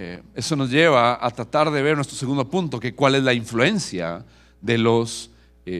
eh, 0.00 0.22
eso 0.32 0.54
nos 0.54 0.70
lleva 0.70 1.18
a 1.20 1.30
tratar 1.32 1.72
de 1.72 1.82
ver 1.82 1.96
nuestro 1.96 2.16
segundo 2.16 2.48
punto, 2.48 2.78
que 2.78 2.94
cuál 2.94 3.16
es 3.16 3.24
la 3.24 3.34
influencia 3.34 4.24
de 4.60 4.78
los 4.78 5.30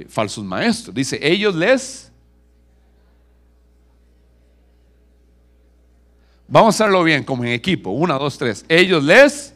falsos 0.08 0.44
maestros. 0.44 0.94
Dice, 0.94 1.18
ellos 1.22 1.54
les... 1.54 2.12
Vamos 6.46 6.74
a 6.74 6.84
hacerlo 6.84 7.02
bien, 7.04 7.22
como 7.24 7.44
en 7.44 7.52
equipo. 7.52 7.90
Una, 7.90 8.18
dos, 8.18 8.36
tres. 8.36 8.66
Ellos 8.68 9.04
les... 9.04 9.54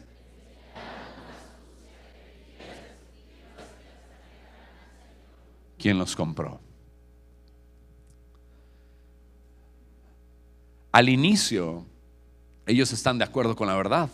¿Quién 5.77 5.99
los 5.99 6.15
compró? 6.15 6.61
Al 10.93 11.09
inicio, 11.09 11.85
ellos 12.65 12.93
están 12.93 13.17
de 13.17 13.25
acuerdo 13.25 13.55
con 13.55 13.67
la 13.67 13.75
verdad. 13.75 14.09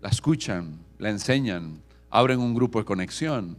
La 0.00 0.08
escuchan, 0.08 0.78
la 0.98 1.10
enseñan, 1.10 1.82
abren 2.08 2.40
un 2.40 2.54
grupo 2.54 2.78
de 2.78 2.86
conexión, 2.86 3.58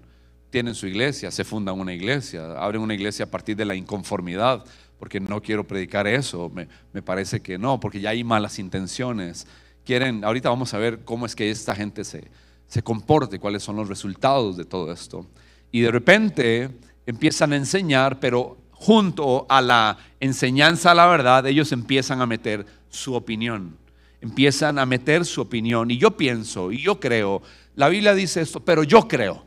tienen 0.50 0.74
su 0.74 0.88
iglesia, 0.88 1.30
se 1.32 1.44
fundan 1.44 1.80
una 1.80 1.94
iglesia, 1.94 2.58
abren 2.58 2.82
una 2.82 2.94
iglesia 2.96 3.26
a 3.26 3.32
partir 3.32 3.56
de 3.56 3.66
la 3.66 3.76
inconformidad, 3.76 4.66
porque 4.98 5.20
no 5.20 5.42
quiero 5.42 5.66
predicar 5.66 6.08
eso, 6.08 6.50
me, 6.50 7.02
parece 7.02 7.42
que 7.42 7.58
no, 7.58 7.80
porque 7.80 8.02
ya 8.02 8.10
hay 8.10 8.24
malas 8.24 8.60
intenciones. 8.60 9.48
Quieren, 9.86 10.24
ahorita 10.24 10.50
vamos 10.50 10.74
a 10.74 10.78
ver 10.78 11.00
cómo 11.06 11.26
es 11.26 11.36
que 11.36 11.50
esta 11.50 11.76
gente 11.76 12.04
se, 12.04 12.30
se 12.68 12.84
comporte, 12.84 13.40
cuáles 13.40 13.64
son 13.64 13.76
los 13.76 13.88
resultados 13.88 14.58
de 14.58 14.66
todo 14.66 14.92
esto. 14.92 15.26
Y 15.72 15.82
de 15.82 15.92
repente 15.92 16.70
empiezan 17.06 17.54
a 17.54 17.56
enseñar, 17.56 18.20
pero 18.20 18.58
junto 18.72 19.46
a 19.48 19.62
la 19.62 19.98
enseñanza 20.20 20.92
a 20.92 20.96
la 20.96 21.06
verdad, 21.06 21.46
ellos 21.46 21.72
empiezan 21.72 22.22
a 22.22 22.26
meter 22.26 22.66
su 22.90 23.14
opinión. 23.14 23.78
Empiezan 24.22 24.80
a 24.80 24.86
meter 24.86 25.26
su 25.26 25.42
opinión. 25.42 25.92
Y 25.92 25.98
yo 25.98 26.12
pienso, 26.16 26.72
y 26.72 26.82
yo 26.82 27.00
creo, 27.00 27.42
la 27.76 27.90
Biblia 27.90 28.14
dice 28.14 28.42
esto, 28.42 28.60
pero 28.60 28.84
yo 28.84 29.08
creo. 29.08 29.44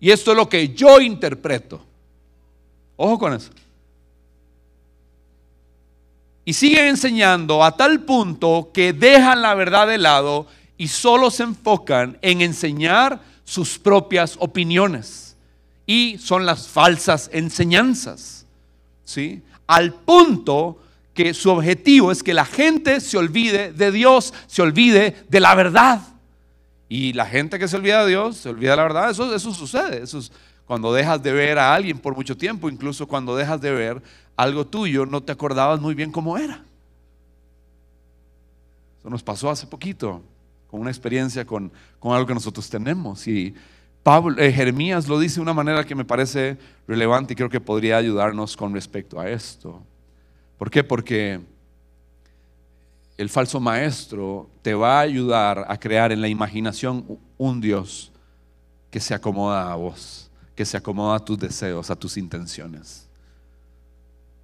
Y 0.00 0.10
esto 0.10 0.30
es 0.32 0.36
lo 0.36 0.48
que 0.48 0.74
yo 0.74 1.00
interpreto. 1.00 1.84
Ojo 2.96 3.18
con 3.18 3.34
eso. 3.34 3.50
Y 6.44 6.54
siguen 6.54 6.86
enseñando 6.86 7.62
a 7.62 7.76
tal 7.76 8.04
punto 8.04 8.70
que 8.72 8.92
dejan 8.92 9.42
la 9.42 9.54
verdad 9.54 9.86
de 9.86 9.98
lado 9.98 10.46
y 10.78 10.88
solo 10.88 11.30
se 11.30 11.42
enfocan 11.42 12.18
en 12.22 12.40
enseñar 12.40 13.20
sus 13.44 13.78
propias 13.78 14.36
opiniones 14.38 15.36
y 15.84 16.16
son 16.18 16.46
las 16.46 16.68
falsas 16.68 17.28
enseñanzas. 17.32 18.46
¿sí? 19.04 19.42
Al 19.66 19.92
punto 19.92 20.78
que 21.18 21.34
su 21.34 21.50
objetivo 21.50 22.12
es 22.12 22.22
que 22.22 22.32
la 22.32 22.44
gente 22.44 23.00
se 23.00 23.18
olvide 23.18 23.72
de 23.72 23.90
Dios, 23.90 24.32
se 24.46 24.62
olvide 24.62 25.16
de 25.28 25.40
la 25.40 25.56
verdad. 25.56 26.00
Y 26.88 27.12
la 27.12 27.26
gente 27.26 27.58
que 27.58 27.66
se 27.66 27.74
olvida 27.74 28.04
de 28.04 28.10
Dios, 28.10 28.36
se 28.36 28.48
olvida 28.48 28.70
de 28.70 28.76
la 28.76 28.82
verdad, 28.84 29.10
eso, 29.10 29.34
eso 29.34 29.52
sucede. 29.52 30.00
Eso 30.00 30.18
es 30.18 30.30
cuando 30.64 30.92
dejas 30.92 31.20
de 31.20 31.32
ver 31.32 31.58
a 31.58 31.74
alguien 31.74 31.98
por 31.98 32.14
mucho 32.14 32.36
tiempo, 32.36 32.70
incluso 32.70 33.08
cuando 33.08 33.34
dejas 33.34 33.60
de 33.60 33.72
ver 33.72 34.00
algo 34.36 34.64
tuyo, 34.64 35.06
no 35.06 35.20
te 35.20 35.32
acordabas 35.32 35.80
muy 35.80 35.96
bien 35.96 36.12
cómo 36.12 36.38
era. 36.38 36.62
Eso 39.00 39.10
nos 39.10 39.24
pasó 39.24 39.50
hace 39.50 39.66
poquito, 39.66 40.22
con 40.68 40.78
una 40.78 40.90
experiencia 40.90 41.44
con, 41.44 41.72
con 41.98 42.14
algo 42.14 42.28
que 42.28 42.34
nosotros 42.34 42.70
tenemos. 42.70 43.26
Y 43.26 43.56
eh, 44.36 44.52
Jeremías 44.52 45.08
lo 45.08 45.18
dice 45.18 45.34
de 45.34 45.40
una 45.40 45.52
manera 45.52 45.82
que 45.82 45.96
me 45.96 46.04
parece 46.04 46.58
relevante 46.86 47.32
y 47.32 47.36
creo 47.36 47.50
que 47.50 47.60
podría 47.60 47.96
ayudarnos 47.96 48.56
con 48.56 48.72
respecto 48.72 49.18
a 49.18 49.28
esto. 49.28 49.82
¿Por 50.58 50.70
qué? 50.70 50.82
Porque 50.84 51.40
el 53.16 53.28
falso 53.28 53.60
maestro 53.60 54.50
te 54.62 54.74
va 54.74 54.98
a 54.98 55.02
ayudar 55.02 55.64
a 55.68 55.78
crear 55.78 56.12
en 56.12 56.20
la 56.20 56.28
imaginación 56.28 57.18
un 57.36 57.60
Dios 57.60 58.12
que 58.90 59.00
se 59.00 59.14
acomoda 59.14 59.72
a 59.72 59.76
vos, 59.76 60.30
que 60.54 60.64
se 60.64 60.76
acomoda 60.76 61.16
a 61.16 61.24
tus 61.24 61.38
deseos, 61.38 61.90
a 61.90 61.96
tus 61.96 62.16
intenciones. 62.16 63.08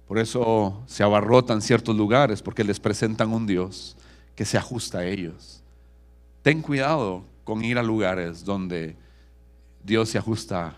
Por 0.07 0.19
eso 0.19 0.83
se 0.85 1.03
abarrotan 1.03 1.61
ciertos 1.61 1.95
lugares, 1.95 2.41
porque 2.41 2.63
les 2.63 2.79
presentan 2.79 3.33
un 3.33 3.45
Dios 3.45 3.97
que 4.35 4.45
se 4.45 4.57
ajusta 4.57 4.99
a 4.99 5.05
ellos. 5.05 5.63
Ten 6.43 6.61
cuidado 6.61 7.23
con 7.43 7.63
ir 7.63 7.77
a 7.77 7.83
lugares 7.83 8.45
donde 8.45 8.95
Dios 9.83 10.09
se 10.09 10.17
ajusta 10.17 10.77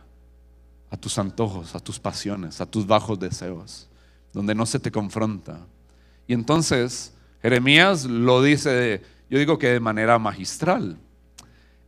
a 0.89 0.97
tus 0.97 1.17
antojos, 1.17 1.75
a 1.75 1.79
tus 1.79 1.99
pasiones, 1.99 2.61
a 2.61 2.65
tus 2.65 2.87
bajos 2.87 3.19
deseos, 3.19 3.87
donde 4.37 4.53
no 4.53 4.67
se 4.67 4.79
te 4.79 4.91
confronta. 4.91 5.65
Y 6.27 6.33
entonces 6.33 7.11
Jeremías 7.41 8.05
lo 8.05 8.43
dice, 8.43 9.01
yo 9.31 9.39
digo 9.39 9.57
que 9.57 9.69
de 9.69 9.79
manera 9.79 10.19
magistral. 10.19 10.95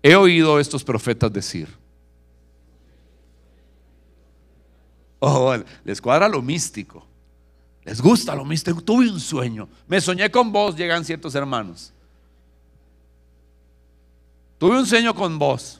He 0.01 0.15
oído 0.15 0.59
estos 0.59 0.83
profetas 0.83 1.31
decir, 1.31 1.67
oh, 5.19 5.55
les 5.83 6.01
cuadra 6.01 6.27
lo 6.27 6.41
místico, 6.41 7.05
les 7.85 8.01
gusta 8.01 8.33
lo 8.33 8.43
místico, 8.43 8.81
tuve 8.81 9.11
un 9.11 9.19
sueño, 9.19 9.69
me 9.87 10.01
soñé 10.01 10.31
con 10.31 10.51
vos, 10.51 10.75
llegan 10.75 11.05
ciertos 11.05 11.35
hermanos. 11.35 11.93
Tuve 14.57 14.79
un 14.79 14.87
sueño 14.87 15.13
con 15.13 15.37
vos 15.37 15.79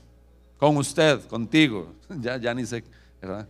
con 0.60 0.78
usted, 0.78 1.26
contigo. 1.28 1.96
Ya, 2.22 2.38
ya 2.38 2.54
ni 2.54 2.66
sé, 2.66 2.84
¿verdad? 3.20 3.48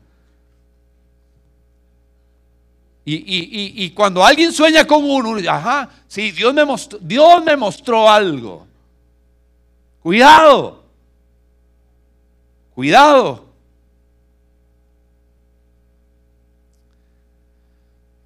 Y, 3.05 3.85
y, 3.85 3.89
cuando 3.91 4.23
alguien 4.23 4.53
sueña 4.53 4.85
con 4.85 5.03
uno, 5.03 5.35
ajá, 5.49 5.89
sí, 6.07 6.31
Dios 6.31 6.53
me 6.53 6.63
mostró, 6.63 6.99
Dios 7.01 7.43
me 7.43 7.57
mostró 7.57 8.07
algo. 8.07 8.67
Cuidado. 10.01 10.83
Cuidado. 12.75 13.45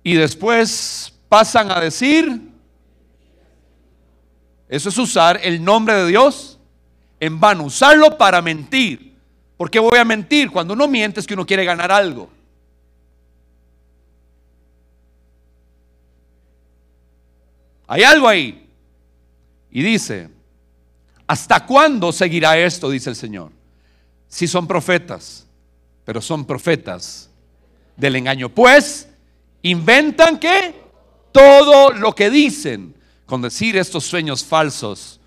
Y 0.03 0.15
después 0.15 1.13
pasan 1.29 1.71
a 1.71 1.79
decir, 1.79 2.41
eso 4.67 4.89
es 4.89 4.97
usar 4.97 5.39
el 5.43 5.63
nombre 5.63 5.95
de 5.95 6.07
Dios 6.07 6.59
en 7.19 7.39
vano, 7.39 7.63
usarlo 7.63 8.17
para 8.17 8.41
mentir. 8.41 9.15
¿Por 9.55 9.71
qué 9.71 9.79
voy 9.79 9.97
a 9.97 10.03
mentir? 10.03 10.51
Cuando 10.51 10.73
uno 10.73 10.89
miente 10.89 11.21
es 11.21 11.25
que 11.25 11.35
uno 11.35 11.45
quiere 11.45 11.63
ganar 11.63 11.91
algo. 11.91 12.29
Hay 17.93 18.01
algo 18.01 18.27
ahí. 18.27 18.67
Y 19.69 19.83
dice, 19.83 20.27
¿hasta 21.27 21.63
cuándo 21.63 22.11
seguirá 22.11 22.57
esto? 22.57 22.89
Dice 22.89 23.11
el 23.11 23.15
Señor. 23.15 23.51
Si 24.27 24.47
son 24.47 24.65
profetas, 24.65 25.45
pero 26.03 26.19
son 26.19 26.43
profetas 26.43 27.29
del 27.95 28.15
engaño. 28.15 28.49
Pues 28.49 29.09
inventan 29.61 30.39
que 30.39 30.73
todo 31.31 31.91
lo 31.91 32.15
que 32.15 32.31
dicen 32.31 32.95
con 33.27 33.43
decir 33.43 33.77
estos 33.77 34.03
sueños 34.03 34.43
falsos 34.43 35.19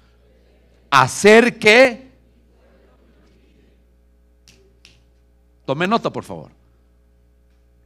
hacer 0.91 1.61
que... 1.61 2.11
Tome 5.65 5.87
nota, 5.87 6.13
por 6.13 6.25
favor. 6.25 6.56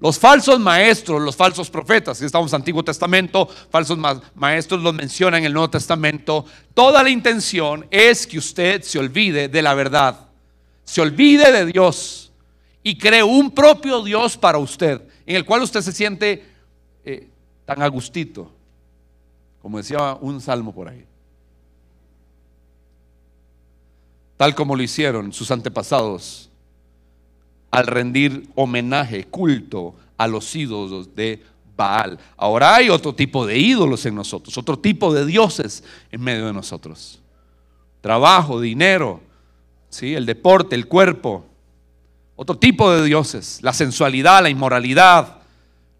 Los 0.01 0.19
falsos 0.19 0.59
maestros, 0.59 1.21
los 1.21 1.37
falsos 1.37 1.71
profetas, 1.71 2.19
si 2.19 2.25
estamos 2.25 2.53
en 2.53 2.57
Antiguo 2.57 2.83
Testamento, 2.83 3.47
falsos 3.71 3.99
maestros 4.35 4.83
los 4.83 4.95
mencionan 4.95 5.41
en 5.41 5.47
el 5.47 5.53
Nuevo 5.53 5.71
Testamento. 5.71 6.47
Toda 6.73 7.03
la 7.03 7.11
intención 7.11 7.87
es 7.91 8.27
que 8.27 8.39
usted 8.39 8.83
se 8.83 8.99
olvide 8.99 9.49
de 9.49 9.63
la 9.63 9.75
verdad, 9.75 10.29
se 10.85 11.03
olvide 11.03 11.53
de 11.53 11.67
Dios 11.67 12.33
y 12.83 12.97
cree 12.97 13.23
un 13.23 13.51
propio 13.51 14.03
Dios 14.03 14.39
para 14.39 14.59
usted, 14.59 15.03
en 15.27 15.37
el 15.37 15.45
cual 15.45 15.63
usted 15.63 15.83
se 15.83 15.93
siente 15.93 16.47
eh, 17.05 17.29
tan 17.67 17.83
agustito, 17.83 18.51
como 19.61 19.79
decía 19.79 20.17
un 20.21 20.41
salmo 20.41 20.75
por 20.75 20.89
ahí. 20.89 21.05
tal 24.41 24.55
como 24.55 24.75
lo 24.75 24.83
hicieron 24.83 25.35
sus 25.35 25.51
antepasados 25.51 26.50
al 27.71 27.87
rendir 27.87 28.49
homenaje, 28.55 29.25
culto 29.25 29.95
a 30.17 30.27
los 30.27 30.55
ídolos 30.55 31.15
de 31.15 31.43
Baal. 31.77 32.19
Ahora 32.37 32.75
hay 32.75 32.91
otro 32.91 33.15
tipo 33.15 33.47
de 33.47 33.59
ídolos 33.59 34.05
en 34.07 34.15
nosotros, 34.15 34.57
otro 34.59 34.79
tipo 34.79 35.15
de 35.15 35.25
dioses 35.25 35.83
en 36.11 36.21
medio 36.21 36.47
de 36.47 36.53
nosotros. 36.53 37.21
Trabajo, 38.01 38.61
dinero, 38.61 39.21
¿sí? 39.89 40.15
el 40.15 40.27
deporte, 40.27 40.75
el 40.75 40.87
cuerpo. 40.87 41.47
Otro 42.37 42.57
tipo 42.57 42.91
de 42.91 43.05
dioses, 43.05 43.61
la 43.63 43.73
sensualidad, 43.73 44.43
la 44.43 44.51
inmoralidad, 44.51 45.39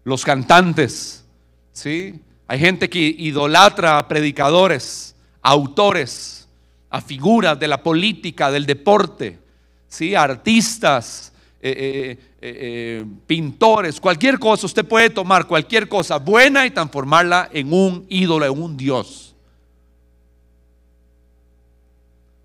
los 0.03 0.25
cantantes. 0.25 1.23
¿sí? 1.71 2.19
Hay 2.47 2.59
gente 2.59 2.89
que 2.89 2.99
idolatra 2.99 3.97
a 3.97 4.07
predicadores, 4.07 5.15
a 5.41 5.49
autores, 5.49 6.47
a 6.89 6.99
figuras 7.01 7.59
de 7.59 7.67
la 7.67 7.81
política, 7.81 8.51
del 8.51 8.65
deporte, 8.65 9.39
¿sí? 9.87 10.15
a 10.15 10.23
artistas, 10.23 11.30
eh, 11.63 12.17
eh, 12.17 12.17
eh, 12.41 13.05
pintores, 13.27 14.01
cualquier 14.01 14.39
cosa. 14.39 14.65
Usted 14.65 14.83
puede 14.83 15.11
tomar 15.11 15.45
cualquier 15.45 15.87
cosa 15.87 16.17
buena 16.17 16.65
y 16.65 16.71
transformarla 16.71 17.49
en 17.53 17.71
un 17.71 18.03
ídolo, 18.09 18.47
en 18.47 18.59
un 18.59 18.75
dios. 18.75 19.35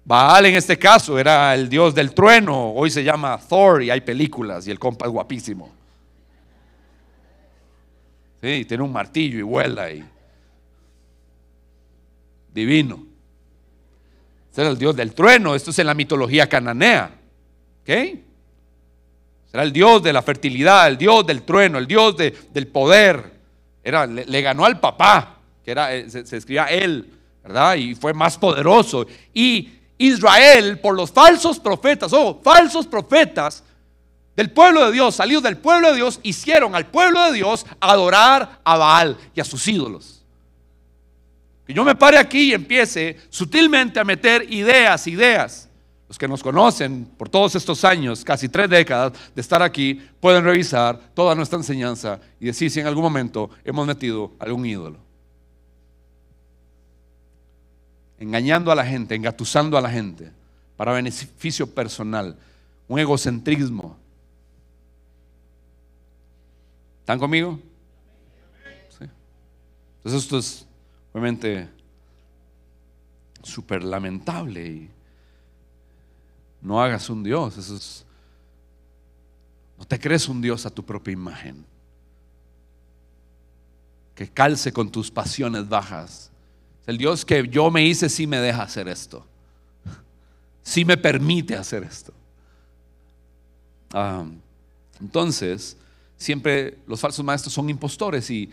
Baal 0.04 0.44
en 0.44 0.56
este 0.56 0.78
caso 0.78 1.18
era 1.18 1.54
el 1.54 1.68
dios 1.68 1.94
del 1.94 2.12
trueno, 2.12 2.73
hoy 2.73 2.90
se 2.90 3.02
llama 3.02 3.38
Thor 3.38 3.82
y 3.82 3.90
hay 3.90 4.02
películas 4.02 4.68
y 4.68 4.70
el 4.70 4.78
compa 4.78 5.06
es 5.06 5.11
guapísimo. 5.11 5.70
Sí, 8.42 8.66
tiene 8.66 8.85
un 8.85 8.92
martillo 8.92 9.38
y 9.38 9.42
vuela 9.42 9.90
y 9.90 10.04
divino. 12.52 13.02
Este 14.50 14.61
era 14.61 14.70
el 14.70 14.78
dios 14.78 14.94
del 14.94 15.14
trueno, 15.14 15.54
esto 15.54 15.70
es 15.70 15.78
en 15.78 15.87
la 15.87 15.94
mitología 15.94 16.46
cananea. 16.46 17.11
¿Ok? 17.80 18.25
Será 19.50 19.62
el 19.62 19.72
dios 19.72 20.02
de 20.02 20.12
la 20.12 20.22
fertilidad, 20.22 20.88
el 20.88 20.98
dios 20.98 21.26
del 21.26 21.42
trueno, 21.42 21.78
el 21.78 21.86
dios 21.86 22.16
del 22.16 22.66
poder. 22.66 23.32
Era, 23.82 24.06
le, 24.06 24.42
ganó 24.42 24.64
al 24.64 24.80
papá, 24.80 25.38
que 25.64 25.70
era, 25.70 25.94
eh, 25.94 26.10
se, 26.10 26.26
se 26.26 26.36
escribía 26.36 26.64
él, 26.64 27.12
¿verdad? 27.42 27.76
Y 27.76 27.94
fue 27.94 28.12
más 28.12 28.36
poderoso. 28.36 29.06
Y 29.32 29.70
Israel, 29.98 30.78
por 30.80 30.94
los 30.94 31.10
falsos 31.10 31.60
profetas, 31.60 32.12
oh, 32.12 32.40
falsos 32.42 32.86
profetas, 32.86 33.62
del 34.36 34.50
pueblo 34.50 34.86
de 34.86 34.92
Dios, 34.92 35.16
salidos 35.16 35.42
del 35.42 35.56
pueblo 35.56 35.88
de 35.88 35.96
Dios, 35.96 36.20
hicieron 36.22 36.74
al 36.74 36.86
pueblo 36.86 37.24
de 37.24 37.32
Dios 37.32 37.64
adorar 37.80 38.60
a 38.62 38.76
Baal 38.76 39.16
y 39.34 39.40
a 39.40 39.44
sus 39.44 39.66
ídolos. 39.66 40.22
Que 41.66 41.72
yo 41.72 41.84
me 41.84 41.96
pare 41.96 42.18
aquí 42.18 42.50
y 42.50 42.52
empiece 42.52 43.16
sutilmente 43.30 43.98
a 43.98 44.04
meter 44.04 44.52
ideas, 44.52 45.06
ideas. 45.06 45.65
Los 46.08 46.18
que 46.18 46.28
nos 46.28 46.42
conocen 46.42 47.04
por 47.04 47.28
todos 47.28 47.54
estos 47.54 47.84
años, 47.84 48.25
casi 48.25 48.48
tres 48.48 48.70
décadas 48.70 49.12
de 49.34 49.40
estar 49.40 49.62
aquí, 49.62 50.00
pueden 50.20 50.44
revisar 50.44 50.98
toda 51.14 51.34
nuestra 51.34 51.58
enseñanza 51.58 52.20
y 52.38 52.46
decir 52.46 52.70
si 52.70 52.80
en 52.80 52.86
algún 52.86 53.02
momento 53.02 53.50
hemos 53.64 53.86
metido 53.86 54.32
algún 54.38 54.64
ídolo. 54.66 54.98
Engañando 58.18 58.70
a 58.70 58.75
la 58.75 58.86
gente, 58.86 59.14
engatusando 59.14 59.76
a 59.76 59.80
la 59.80 59.90
gente 59.90 60.30
para 60.76 60.92
beneficio 60.92 61.66
personal, 61.66 62.38
un 62.88 62.98
egocentrismo, 62.98 63.98
¿Están 67.06 67.20
conmigo? 67.20 67.60
Entonces 69.99 70.25
esto 70.25 70.38
es 70.38 70.66
obviamente 71.12 71.69
súper 73.45 73.84
lamentable 73.84 74.66
y 74.66 74.90
no 76.66 76.82
hagas 76.82 77.08
un 77.08 77.22
Dios, 77.22 77.56
eso 77.56 77.76
es, 77.76 78.04
no 79.78 79.84
te 79.84 80.00
crees 80.00 80.28
un 80.28 80.42
Dios 80.42 80.66
a 80.66 80.70
tu 80.70 80.84
propia 80.84 81.12
imagen, 81.12 81.64
que 84.16 84.28
calce 84.28 84.72
con 84.72 84.90
tus 84.90 85.08
pasiones 85.08 85.68
bajas. 85.68 86.28
El 86.84 86.98
Dios 86.98 87.24
que 87.24 87.46
yo 87.46 87.70
me 87.70 87.84
hice 87.84 88.08
sí 88.08 88.26
me 88.26 88.38
deja 88.38 88.64
hacer 88.64 88.88
esto, 88.88 89.24
sí 90.64 90.84
me 90.84 90.96
permite 90.96 91.54
hacer 91.54 91.84
esto. 91.84 92.12
Ah, 93.92 94.24
entonces, 95.00 95.76
siempre 96.16 96.78
los 96.88 96.98
falsos 96.98 97.24
maestros 97.24 97.54
son 97.54 97.70
impostores 97.70 98.28
y, 98.28 98.50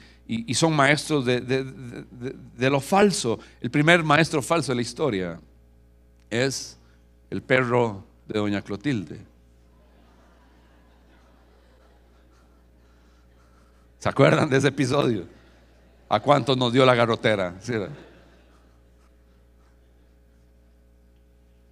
son 0.53 0.75
maestros 0.75 1.25
de, 1.25 1.65
lo 2.59 2.79
falso. 2.79 3.39
El 3.59 3.71
primer 3.71 4.03
maestro 4.03 4.43
falso 4.43 4.71
de 4.71 4.75
la 4.75 4.81
historia 4.83 5.39
es 6.29 6.77
el 7.33 7.41
perro 7.41 8.05
de 8.27 8.37
doña 8.37 8.61
Clotilde. 8.61 9.19
¿Se 13.97 14.07
acuerdan 14.07 14.47
de 14.49 14.57
ese 14.57 14.67
episodio? 14.67 15.25
¿A 16.07 16.19
cuántos 16.19 16.55
nos 16.55 16.71
dio 16.71 16.85
la 16.85 16.93
garrotera? 16.93 17.55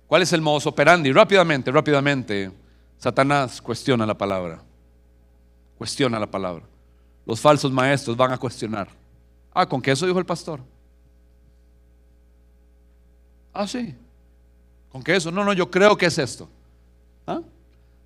¿Cuál 0.08 0.24
es 0.24 0.34
el 0.34 0.42
modo 0.42 0.68
operandi? 0.68 1.12
Rápidamente, 1.12 1.72
rápidamente, 1.72 2.52
Satanás 2.98 3.62
cuestiona 3.62 4.06
la 4.06 4.18
palabra 4.18 4.64
cuestiona 5.82 6.20
la 6.20 6.30
palabra. 6.30 6.64
Los 7.26 7.42
falsos 7.42 7.72
maestros 7.72 8.16
van 8.16 8.32
a 8.32 8.38
cuestionar. 8.38 8.88
Ah, 9.52 9.66
¿con 9.66 9.82
qué 9.82 9.90
eso 9.90 10.06
dijo 10.06 10.20
el 10.20 10.28
pastor? 10.28 10.60
Ah, 13.52 13.66
sí. 13.66 13.96
¿Con 14.92 15.04
qué 15.04 15.16
eso? 15.16 15.32
No, 15.32 15.44
no, 15.44 15.54
yo 15.54 15.70
creo 15.72 15.98
que 15.98 16.08
es 16.08 16.18
esto. 16.18 16.50
¿Ah? 17.26 17.42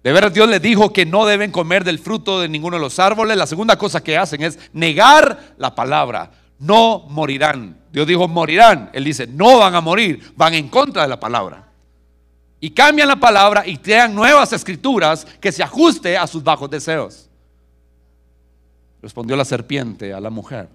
De 0.03 0.11
veras 0.11 0.33
Dios 0.33 0.47
les 0.47 0.61
dijo 0.61 0.93
que 0.93 1.05
no 1.05 1.25
deben 1.25 1.51
comer 1.51 1.83
del 1.83 1.99
fruto 1.99 2.39
de 2.39 2.47
ninguno 2.47 2.77
de 2.77 2.81
los 2.81 2.99
árboles. 2.99 3.37
La 3.37 3.47
segunda 3.47 3.77
cosa 3.77 4.03
que 4.03 4.17
hacen 4.17 4.43
es 4.43 4.59
negar 4.73 5.55
la 5.57 5.73
palabra. 5.73 6.31
No 6.59 7.05
morirán. 7.09 7.77
Dios 7.91 8.05
dijo 8.05 8.27
morirán. 8.27 8.91
Él 8.93 9.03
dice 9.03 9.25
no 9.25 9.57
van 9.57 9.73
a 9.73 9.81
morir. 9.81 10.33
Van 10.35 10.53
en 10.53 10.69
contra 10.69 11.01
de 11.01 11.07
la 11.07 11.19
palabra. 11.19 11.67
Y 12.59 12.69
cambian 12.69 13.07
la 13.07 13.15
palabra 13.15 13.65
y 13.65 13.77
crean 13.77 14.13
nuevas 14.13 14.53
escrituras 14.53 15.25
que 15.39 15.51
se 15.51 15.63
ajuste 15.63 16.17
a 16.17 16.27
sus 16.27 16.43
bajos 16.43 16.69
deseos 16.69 17.29
respondió 19.05 19.35
la 19.35 19.45
serpiente 19.45 20.15
a 20.15 20.19
la 20.19 20.31
mujer. 20.31 20.67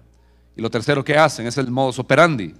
Y 0.55 0.61
lo 0.61 0.69
tercero 0.69 1.03
que 1.03 1.17
hacen 1.17 1.47
es 1.47 1.57
el 1.57 1.69
modus 1.69 1.99
operandi. 1.99 2.55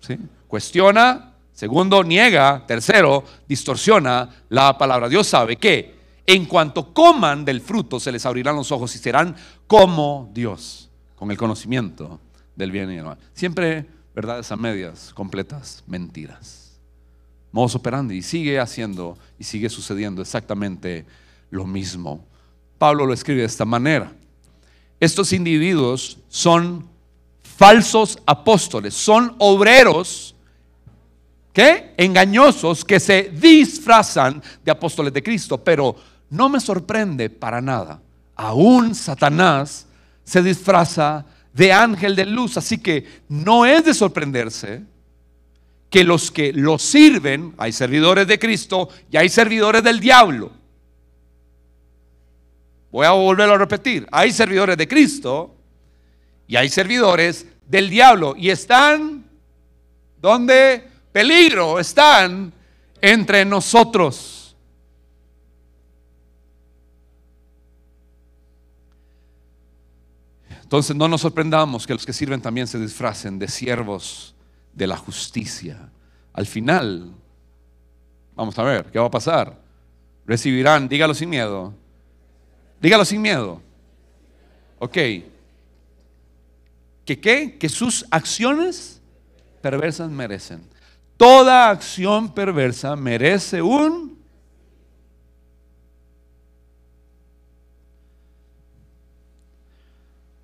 ¿Sí? 0.00 0.16
Cuestiona, 0.48 1.29
segundo, 1.60 2.02
niega, 2.02 2.64
tercero, 2.66 3.22
distorsiona 3.46 4.30
la 4.48 4.78
palabra. 4.78 5.10
Dios 5.10 5.26
sabe 5.26 5.56
que 5.56 5.94
en 6.24 6.46
cuanto 6.46 6.94
coman 6.94 7.44
del 7.44 7.60
fruto 7.60 8.00
se 8.00 8.10
les 8.10 8.24
abrirán 8.24 8.56
los 8.56 8.72
ojos 8.72 8.96
y 8.96 8.98
serán 8.98 9.36
como 9.66 10.30
Dios, 10.32 10.88
con 11.16 11.30
el 11.30 11.36
conocimiento 11.36 12.18
del 12.56 12.70
bien 12.70 12.90
y 12.90 12.96
del 12.96 13.04
mal. 13.04 13.18
Siempre 13.34 13.84
verdades 14.14 14.50
a 14.50 14.56
medias, 14.56 15.12
completas, 15.12 15.84
mentiras. 15.86 16.80
Modus 17.52 17.74
operandi. 17.74 18.16
Y 18.16 18.22
sigue 18.22 18.58
haciendo 18.58 19.18
y 19.38 19.44
sigue 19.44 19.68
sucediendo 19.68 20.22
exactamente 20.22 21.04
lo 21.50 21.66
mismo. 21.66 22.24
Pablo 22.78 23.04
lo 23.04 23.12
escribe 23.12 23.40
de 23.40 23.46
esta 23.46 23.66
manera. 23.66 24.14
Estos 24.98 25.34
individuos 25.34 26.16
son 26.30 26.88
falsos 27.42 28.18
apóstoles, 28.24 28.94
son 28.94 29.34
obreros 29.38 30.36
engañosos 31.96 32.84
que 32.84 33.00
se 33.00 33.30
disfrazan 33.34 34.42
de 34.64 34.70
apóstoles 34.70 35.12
de 35.12 35.22
Cristo, 35.22 35.62
pero 35.62 35.96
no 36.30 36.48
me 36.48 36.60
sorprende 36.60 37.30
para 37.30 37.60
nada. 37.60 38.00
Aún 38.36 38.94
Satanás 38.94 39.86
se 40.24 40.42
disfraza 40.42 41.26
de 41.52 41.72
ángel 41.72 42.14
de 42.14 42.26
luz, 42.26 42.56
así 42.56 42.78
que 42.78 43.22
no 43.28 43.66
es 43.66 43.84
de 43.84 43.94
sorprenderse 43.94 44.82
que 45.90 46.04
los 46.04 46.30
que 46.30 46.52
lo 46.52 46.78
sirven, 46.78 47.54
hay 47.58 47.72
servidores 47.72 48.26
de 48.26 48.38
Cristo 48.38 48.88
y 49.10 49.16
hay 49.16 49.28
servidores 49.28 49.82
del 49.82 49.98
diablo. 49.98 50.52
Voy 52.92 53.06
a 53.06 53.10
volverlo 53.10 53.54
a 53.54 53.58
repetir. 53.58 54.06
Hay 54.10 54.32
servidores 54.32 54.76
de 54.76 54.88
Cristo 54.88 55.54
y 56.46 56.56
hay 56.56 56.68
servidores 56.68 57.46
del 57.66 57.88
diablo. 57.88 58.34
Y 58.36 58.50
están, 58.50 59.24
donde 60.20 60.89
peligro, 61.12 61.78
están 61.78 62.52
entre 63.00 63.44
nosotros. 63.44 64.56
Entonces 70.62 70.94
no 70.94 71.08
nos 71.08 71.22
sorprendamos 71.22 71.86
que 71.86 71.94
los 71.94 72.06
que 72.06 72.12
sirven 72.12 72.40
también 72.40 72.66
se 72.66 72.78
disfracen 72.78 73.38
de 73.38 73.48
siervos 73.48 74.34
de 74.72 74.86
la 74.86 74.96
justicia. 74.96 75.90
Al 76.32 76.46
final, 76.46 77.12
vamos 78.36 78.56
a 78.58 78.62
ver, 78.62 78.86
¿qué 78.86 78.98
va 78.98 79.06
a 79.06 79.10
pasar? 79.10 79.58
Recibirán, 80.26 80.88
dígalo 80.88 81.12
sin 81.12 81.28
miedo, 81.28 81.74
Dígalo 82.80 83.04
sin 83.04 83.20
miedo. 83.20 83.60
Ok. 84.78 84.94
¿Que 87.04 87.20
qué? 87.20 87.58
Que 87.58 87.68
sus 87.68 88.06
acciones 88.10 89.00
perversas 89.60 90.10
merecen. 90.10 90.62
Toda 91.20 91.68
acción 91.68 92.32
perversa 92.32 92.96
merece 92.96 93.60
un... 93.60 94.18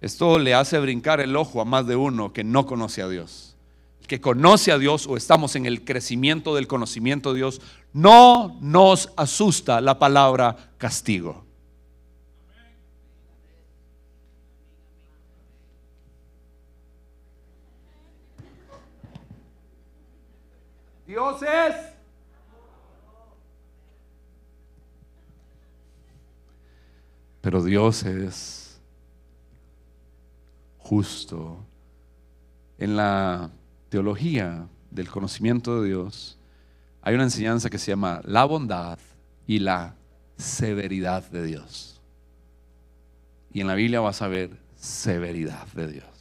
Esto 0.02 0.38
le 0.38 0.52
hace 0.52 0.78
brincar 0.78 1.20
el 1.20 1.34
ojo 1.34 1.62
a 1.62 1.64
más 1.64 1.86
de 1.86 1.96
uno 1.96 2.34
que 2.34 2.44
no 2.44 2.66
conoce 2.66 3.00
a 3.00 3.08
Dios. 3.08 3.56
El 4.02 4.06
que 4.06 4.20
conoce 4.20 4.70
a 4.70 4.76
Dios 4.76 5.06
o 5.06 5.16
estamos 5.16 5.56
en 5.56 5.64
el 5.64 5.82
crecimiento 5.82 6.54
del 6.54 6.66
conocimiento 6.66 7.32
de 7.32 7.38
Dios, 7.38 7.62
no 7.94 8.58
nos 8.60 9.10
asusta 9.16 9.80
la 9.80 9.98
palabra 9.98 10.74
castigo. 10.76 11.45
Dios 21.16 21.42
es. 21.44 21.74
Pero 27.40 27.64
Dios 27.64 28.02
es 28.02 28.82
justo. 30.76 31.64
En 32.76 32.98
la 32.98 33.50
teología 33.88 34.68
del 34.90 35.08
conocimiento 35.08 35.80
de 35.80 35.88
Dios 35.88 36.38
hay 37.00 37.14
una 37.14 37.24
enseñanza 37.24 37.70
que 37.70 37.78
se 37.78 37.92
llama 37.92 38.20
la 38.24 38.44
bondad 38.44 38.98
y 39.46 39.60
la 39.60 39.96
severidad 40.36 41.22
de 41.30 41.46
Dios. 41.46 42.02
Y 43.54 43.62
en 43.62 43.68
la 43.68 43.74
Biblia 43.74 44.00
vas 44.00 44.20
a 44.20 44.28
ver 44.28 44.50
severidad 44.74 45.66
de 45.68 45.92
Dios. 45.92 46.15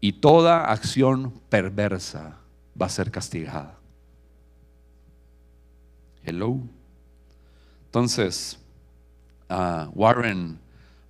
Y 0.00 0.12
toda 0.14 0.64
acción 0.64 1.32
perversa 1.48 2.38
va 2.80 2.86
a 2.86 2.88
ser 2.88 3.10
castigada. 3.10 3.76
Hello. 6.24 6.58
Entonces, 7.86 8.58
uh, 9.50 9.90
Warren 9.94 10.58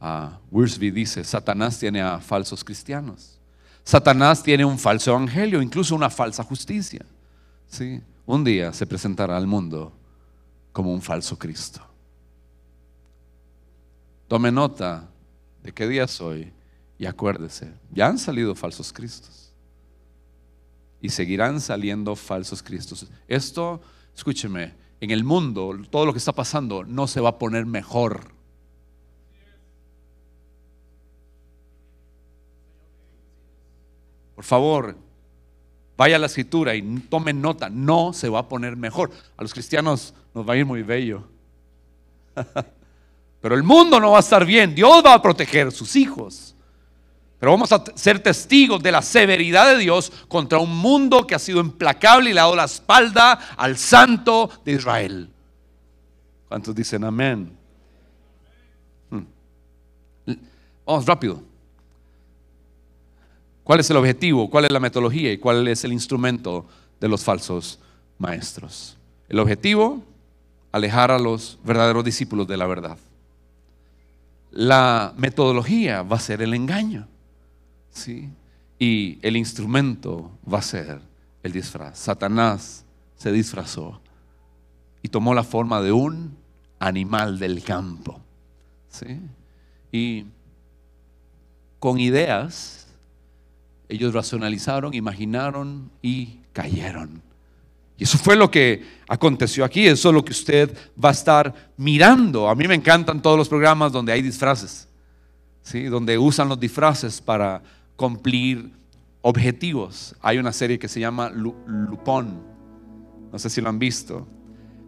uh, 0.00 0.64
dice, 0.92 1.22
Satanás 1.24 1.78
tiene 1.78 2.00
a 2.00 2.18
falsos 2.18 2.64
cristianos. 2.64 3.38
Satanás 3.84 4.42
tiene 4.42 4.64
un 4.64 4.78
falso 4.78 5.10
evangelio, 5.12 5.62
incluso 5.62 5.94
una 5.94 6.10
falsa 6.10 6.42
justicia. 6.42 7.04
¿Sí? 7.68 8.02
Un 8.26 8.44
día 8.44 8.72
se 8.72 8.86
presentará 8.86 9.36
al 9.36 9.46
mundo 9.46 9.92
como 10.72 10.92
un 10.92 11.02
falso 11.02 11.38
Cristo. 11.38 11.80
Tome 14.28 14.52
nota 14.52 15.08
de 15.62 15.72
qué 15.72 15.88
día 15.88 16.06
soy 16.06 16.52
y 17.00 17.06
acuérdese, 17.06 17.72
ya 17.90 18.08
han 18.08 18.18
salido 18.18 18.54
falsos 18.54 18.92
cristos. 18.92 19.54
Y 21.00 21.08
seguirán 21.08 21.58
saliendo 21.62 22.14
falsos 22.14 22.62
cristos. 22.62 23.06
Esto, 23.26 23.80
escúcheme, 24.14 24.74
en 25.00 25.10
el 25.10 25.24
mundo, 25.24 25.74
todo 25.88 26.04
lo 26.04 26.12
que 26.12 26.18
está 26.18 26.32
pasando 26.32 26.84
no 26.84 27.06
se 27.06 27.22
va 27.22 27.30
a 27.30 27.38
poner 27.38 27.64
mejor. 27.64 28.32
Por 34.34 34.44
favor, 34.44 34.94
vaya 35.96 36.16
a 36.16 36.18
la 36.18 36.26
escritura 36.26 36.74
y 36.74 36.82
tomen 36.82 37.40
nota, 37.40 37.70
no 37.70 38.12
se 38.12 38.28
va 38.28 38.40
a 38.40 38.48
poner 38.48 38.76
mejor. 38.76 39.10
A 39.38 39.42
los 39.42 39.54
cristianos 39.54 40.12
nos 40.34 40.46
va 40.46 40.52
a 40.52 40.56
ir 40.58 40.66
muy 40.66 40.82
bello. 40.82 41.26
Pero 43.40 43.54
el 43.54 43.62
mundo 43.62 43.98
no 43.98 44.10
va 44.10 44.18
a 44.18 44.20
estar 44.20 44.44
bien. 44.44 44.74
Dios 44.74 45.02
va 45.02 45.14
a 45.14 45.22
proteger 45.22 45.68
a 45.68 45.70
sus 45.70 45.96
hijos. 45.96 46.54
Pero 47.40 47.52
vamos 47.52 47.72
a 47.72 47.82
ser 47.94 48.18
testigos 48.22 48.82
de 48.82 48.92
la 48.92 49.00
severidad 49.00 49.70
de 49.70 49.78
Dios 49.78 50.12
contra 50.28 50.58
un 50.58 50.76
mundo 50.76 51.26
que 51.26 51.34
ha 51.34 51.38
sido 51.38 51.58
implacable 51.60 52.30
y 52.30 52.34
le 52.34 52.40
ha 52.40 52.42
dado 52.42 52.54
la 52.54 52.64
espalda 52.64 53.32
al 53.56 53.78
santo 53.78 54.50
de 54.62 54.72
Israel. 54.72 55.30
¿Cuántos 56.48 56.74
dicen 56.74 57.02
amén? 57.02 57.50
Hmm. 59.08 59.24
Vamos 60.84 61.06
rápido. 61.06 61.42
¿Cuál 63.64 63.80
es 63.80 63.88
el 63.88 63.96
objetivo? 63.96 64.50
¿Cuál 64.50 64.66
es 64.66 64.72
la 64.72 64.80
metodología? 64.80 65.32
¿Y 65.32 65.38
cuál 65.38 65.66
es 65.66 65.82
el 65.84 65.94
instrumento 65.94 66.66
de 67.00 67.08
los 67.08 67.24
falsos 67.24 67.78
maestros? 68.18 68.98
El 69.30 69.38
objetivo, 69.38 70.02
alejar 70.72 71.10
a 71.10 71.18
los 71.18 71.58
verdaderos 71.64 72.04
discípulos 72.04 72.46
de 72.46 72.58
la 72.58 72.66
verdad. 72.66 72.98
La 74.50 75.14
metodología 75.16 76.02
va 76.02 76.16
a 76.16 76.20
ser 76.20 76.42
el 76.42 76.52
engaño. 76.52 77.06
¿Sí? 77.90 78.30
Y 78.78 79.18
el 79.22 79.36
instrumento 79.36 80.30
va 80.50 80.58
a 80.58 80.62
ser 80.62 81.00
el 81.42 81.52
disfraz. 81.52 81.98
Satanás 81.98 82.84
se 83.16 83.32
disfrazó 83.32 84.00
y 85.02 85.08
tomó 85.08 85.34
la 85.34 85.44
forma 85.44 85.80
de 85.80 85.92
un 85.92 86.36
animal 86.78 87.38
del 87.38 87.62
campo. 87.62 88.20
¿sí? 88.88 89.20
Y 89.92 90.24
con 91.78 91.98
ideas, 91.98 92.88
ellos 93.88 94.14
racionalizaron, 94.14 94.94
imaginaron 94.94 95.90
y 96.02 96.38
cayeron. 96.52 97.22
Y 97.98 98.04
eso 98.04 98.16
fue 98.16 98.34
lo 98.34 98.50
que 98.50 98.82
aconteció 99.08 99.64
aquí, 99.64 99.86
eso 99.86 100.08
es 100.08 100.14
lo 100.14 100.24
que 100.24 100.32
usted 100.32 100.74
va 101.02 101.10
a 101.10 101.12
estar 101.12 101.72
mirando. 101.76 102.48
A 102.48 102.54
mí 102.54 102.66
me 102.66 102.74
encantan 102.74 103.20
todos 103.20 103.36
los 103.36 103.48
programas 103.48 103.92
donde 103.92 104.12
hay 104.12 104.22
disfraces, 104.22 104.88
¿sí? 105.62 105.84
donde 105.84 106.16
usan 106.16 106.48
los 106.48 106.58
disfraces 106.58 107.20
para 107.20 107.62
cumplir 108.00 108.72
objetivos. 109.20 110.16
Hay 110.22 110.38
una 110.38 110.54
serie 110.54 110.78
que 110.78 110.88
se 110.88 111.00
llama 111.00 111.28
Lupón, 111.28 112.40
no 113.30 113.38
sé 113.38 113.50
si 113.50 113.60
lo 113.60 113.68
han 113.68 113.78
visto. 113.78 114.26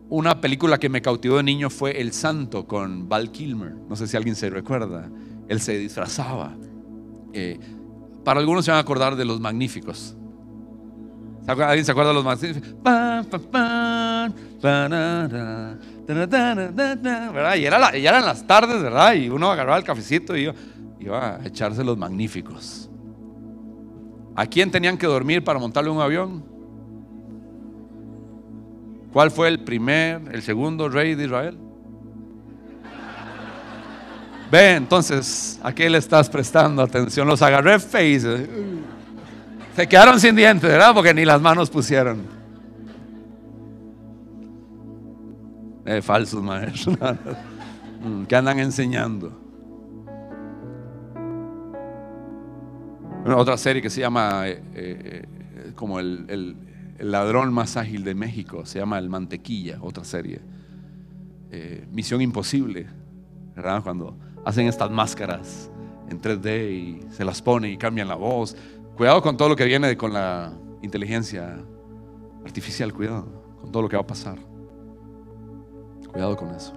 Una 0.09 0.41
película 0.41 0.79
que 0.79 0.89
me 0.89 1.03
cautivó 1.03 1.37
de 1.37 1.43
niño 1.43 1.69
fue 1.69 2.01
El 2.01 2.15
Santo 2.15 2.67
con 2.67 3.11
Val 3.11 3.31
Kilmer, 3.31 3.75
no 3.87 3.97
sé 3.97 4.07
si 4.07 4.17
alguien 4.17 4.35
se 4.35 4.49
recuerda. 4.49 5.11
Él 5.47 5.61
se 5.61 5.77
disfrazaba. 5.77 6.57
Eh, 7.35 7.61
para 8.25 8.41
algunos 8.41 8.65
se 8.65 8.71
van 8.71 8.79
a 8.79 8.81
acordar 8.81 9.15
de 9.15 9.27
los 9.27 9.41
magníficos. 9.41 10.17
¿Alguien 11.47 11.85
se 11.85 11.93
acuerda 11.93 12.13
de 12.13 12.15
los 12.15 12.25
magníficos? 12.25 12.75
Y, 17.59 17.65
era 17.67 17.95
y 17.99 18.07
eran 18.07 18.25
las 18.25 18.47
tardes, 18.47 18.83
¿verdad? 18.83 19.13
Y 19.13 19.29
uno 19.29 19.51
agarraba 19.51 19.77
el 19.77 19.85
cafecito 19.85 20.35
y 20.35 20.51
iba 20.99 21.37
a 21.37 21.47
echarse 21.47 21.85
los 21.85 21.99
magníficos. 21.99 22.89
¿A 24.35 24.47
quién 24.47 24.71
tenían 24.71 24.97
que 24.97 25.07
dormir 25.07 25.45
para 25.45 25.59
montarle 25.59 25.91
un 25.91 26.01
avión? 26.01 26.45
¿Cuál 29.13 29.31
fue 29.31 29.49
el 29.49 29.61
primer, 29.61 30.23
el 30.33 30.43
segundo 30.43 30.89
rey 30.89 31.15
de 31.15 31.25
Israel? 31.25 31.59
Ve, 34.51 34.77
entonces, 34.77 35.59
¿a 35.63 35.75
qué 35.75 35.89
le 35.89 35.99
estás 35.99 36.29
prestando 36.29 36.83
atención? 36.83 37.27
Los 37.27 37.41
agarré 37.43 37.79
face. 37.79 38.47
Se 39.75 39.89
quedaron 39.89 40.21
sin 40.21 40.37
dientes, 40.37 40.69
¿verdad? 40.71 40.95
Porque 40.95 41.15
ni 41.15 41.25
las 41.25 41.41
manos 41.41 41.71
pusieron. 41.71 42.23
Eh, 45.85 46.03
falsos 46.03 46.43
maestros. 46.43 46.99
Mm, 48.03 48.25
¿Qué 48.25 48.35
andan 48.35 48.59
enseñando? 48.59 49.42
Otra 53.31 53.57
serie 53.57 53.81
que 53.81 53.91
se 53.91 54.01
llama 54.01 54.49
eh, 54.49 54.61
eh, 54.75 55.73
como 55.75 56.01
el, 56.01 56.57
ladrón 56.99 57.53
más 57.53 57.77
ágil 57.77 58.05
de 58.05 58.15
México, 58.15 58.65
se 58.65 58.79
llama 58.79 58.99
El 58.99 59.09
Mantequilla, 59.09 59.79
otra 59.81 60.05
serie. 60.05 60.41
Eh, 61.51 61.87
Misión 61.91 62.21
Imposible, 62.21 62.87
¿verdad? 63.57 63.83
Cuando 63.83 64.17
hacen 64.45 64.69
estas 64.69 64.91
máscaras 64.91 65.71
en 66.09 66.21
3D 66.21 66.71
y 66.71 67.13
se 67.13 67.25
las 67.25 67.43
ponen 67.43 67.73
y 67.73 67.77
cambian 67.77 68.07
la 68.07 68.15
voz. 68.15 68.57
Cuidado 68.97 69.21
con 69.21 69.37
todo 69.37 69.49
lo 69.49 69.57
que 69.57 69.65
viene 69.65 69.97
con 69.97 70.13
la 70.13 70.53
inteligencia 70.83 71.59
artificial, 72.45 72.93
cuidado 72.93 73.27
con 73.61 73.73
todo 73.73 73.83
lo 73.83 73.89
que 73.89 73.97
va 73.97 74.03
a 74.03 74.07
pasar. 74.07 74.39
Cuidado 76.13 76.37
con 76.37 76.51
eso. 76.55 76.73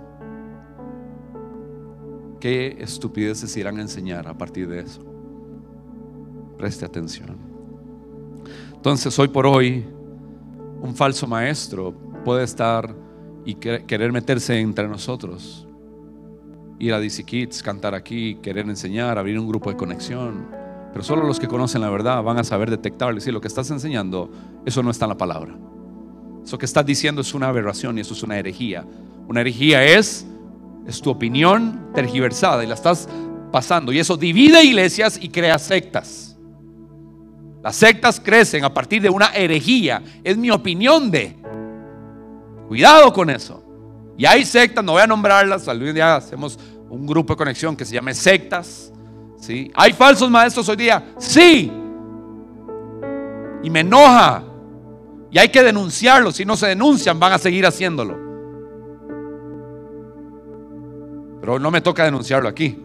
¿Qué 2.39 2.77
estupideces 2.79 3.55
irán 3.57 3.77
a 3.77 3.81
enseñar 3.81 4.27
a 4.27 4.35
partir 4.35 4.67
de 4.67 4.79
eso? 4.79 5.14
Preste 6.57 6.85
atención. 6.85 7.37
Entonces, 8.73 9.17
hoy 9.17 9.27
por 9.27 9.47
hoy, 9.47 9.85
un 10.81 10.95
falso 10.95 11.27
maestro 11.27 11.93
puede 12.23 12.43
estar 12.43 12.95
y 13.45 13.55
querer 13.55 14.11
meterse 14.11 14.59
entre 14.59 14.87
nosotros. 14.87 15.67
Ir 16.79 16.93
a 16.93 16.99
DC 16.99 17.23
Kids, 17.23 17.63
cantar 17.63 17.95
aquí, 17.95 18.35
querer 18.41 18.67
enseñar, 18.67 19.17
abrir 19.17 19.39
un 19.39 19.47
grupo 19.47 19.69
de 19.69 19.77
conexión. 19.77 20.47
Pero 20.91 21.03
solo 21.03 21.25
los 21.25 21.39
que 21.39 21.47
conocen 21.47 21.81
la 21.81 21.89
verdad 21.89 22.21
van 22.23 22.37
a 22.37 22.43
saber 22.43 22.69
detectar 22.69 23.11
y 23.11 23.15
decir 23.15 23.33
lo 23.33 23.41
que 23.41 23.47
estás 23.47 23.69
enseñando, 23.69 24.29
eso 24.65 24.81
no 24.81 24.91
está 24.91 25.05
en 25.05 25.09
la 25.09 25.17
palabra. 25.17 25.55
Eso 26.43 26.57
que 26.57 26.65
estás 26.65 26.85
diciendo 26.85 27.21
es 27.21 27.33
una 27.33 27.47
aberración 27.47 27.97
y 27.97 28.01
eso 28.01 28.13
es 28.13 28.23
una 28.23 28.37
herejía. 28.37 28.85
Una 29.27 29.41
herejía 29.41 29.83
es, 29.83 30.25
es 30.87 31.01
tu 31.01 31.09
opinión 31.09 31.89
tergiversada 31.93 32.63
y 32.63 32.67
la 32.67 32.75
estás 32.75 33.09
pasando. 33.51 33.91
Y 33.91 33.99
eso 33.99 34.15
divide 34.15 34.63
iglesias 34.63 35.17
y 35.21 35.29
crea 35.29 35.57
sectas. 35.57 36.34
Las 37.65 37.77
sectas 37.77 38.21
crecen 38.23 38.63
a 38.63 38.71
partir 38.71 39.01
de 39.01 39.09
una 39.09 39.29
herejía. 39.33 39.99
Es 40.23 40.37
mi 40.37 40.51
opinión 40.51 41.09
de. 41.09 41.35
Cuidado 42.67 43.11
con 43.11 43.27
eso. 43.31 43.63
Y 44.15 44.27
hay 44.27 44.45
sectas, 44.45 44.85
no 44.85 44.91
voy 44.91 45.01
a 45.01 45.07
nombrarlas, 45.07 45.67
algún 45.67 45.91
día 45.91 46.15
hacemos 46.15 46.59
un 46.91 47.07
grupo 47.07 47.33
de 47.33 47.37
conexión 47.37 47.75
que 47.75 47.83
se 47.83 47.95
llame 47.95 48.13
sectas. 48.13 48.93
¿sí? 49.39 49.71
¿Hay 49.73 49.93
falsos 49.93 50.29
maestros 50.29 50.69
hoy 50.69 50.75
día? 50.75 51.15
Sí. 51.17 51.71
Y 53.63 53.69
me 53.71 53.79
enoja. 53.79 54.43
Y 55.31 55.39
hay 55.39 55.49
que 55.49 55.63
denunciarlo. 55.63 56.31
Si 56.31 56.45
no 56.45 56.55
se 56.55 56.67
denuncian, 56.67 57.19
van 57.19 57.33
a 57.33 57.39
seguir 57.39 57.65
haciéndolo. 57.65 58.15
Pero 61.41 61.57
no 61.57 61.71
me 61.71 61.81
toca 61.81 62.03
denunciarlo 62.03 62.47
aquí. 62.47 62.79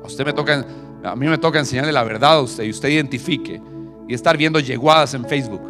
A 0.00 0.06
usted 0.06 0.24
me 0.24 0.32
toca, 0.32 0.64
a 1.04 1.14
mí 1.14 1.28
me 1.28 1.38
toca 1.38 1.58
enseñarle 1.58 1.92
la 1.92 2.02
verdad 2.02 2.38
a 2.38 2.40
usted 2.40 2.64
y 2.64 2.70
usted 2.70 2.88
identifique 2.88 3.60
y 4.08 4.14
estar 4.14 4.36
viendo 4.36 4.58
yeguadas 4.58 5.14
en 5.14 5.24
Facebook. 5.24 5.60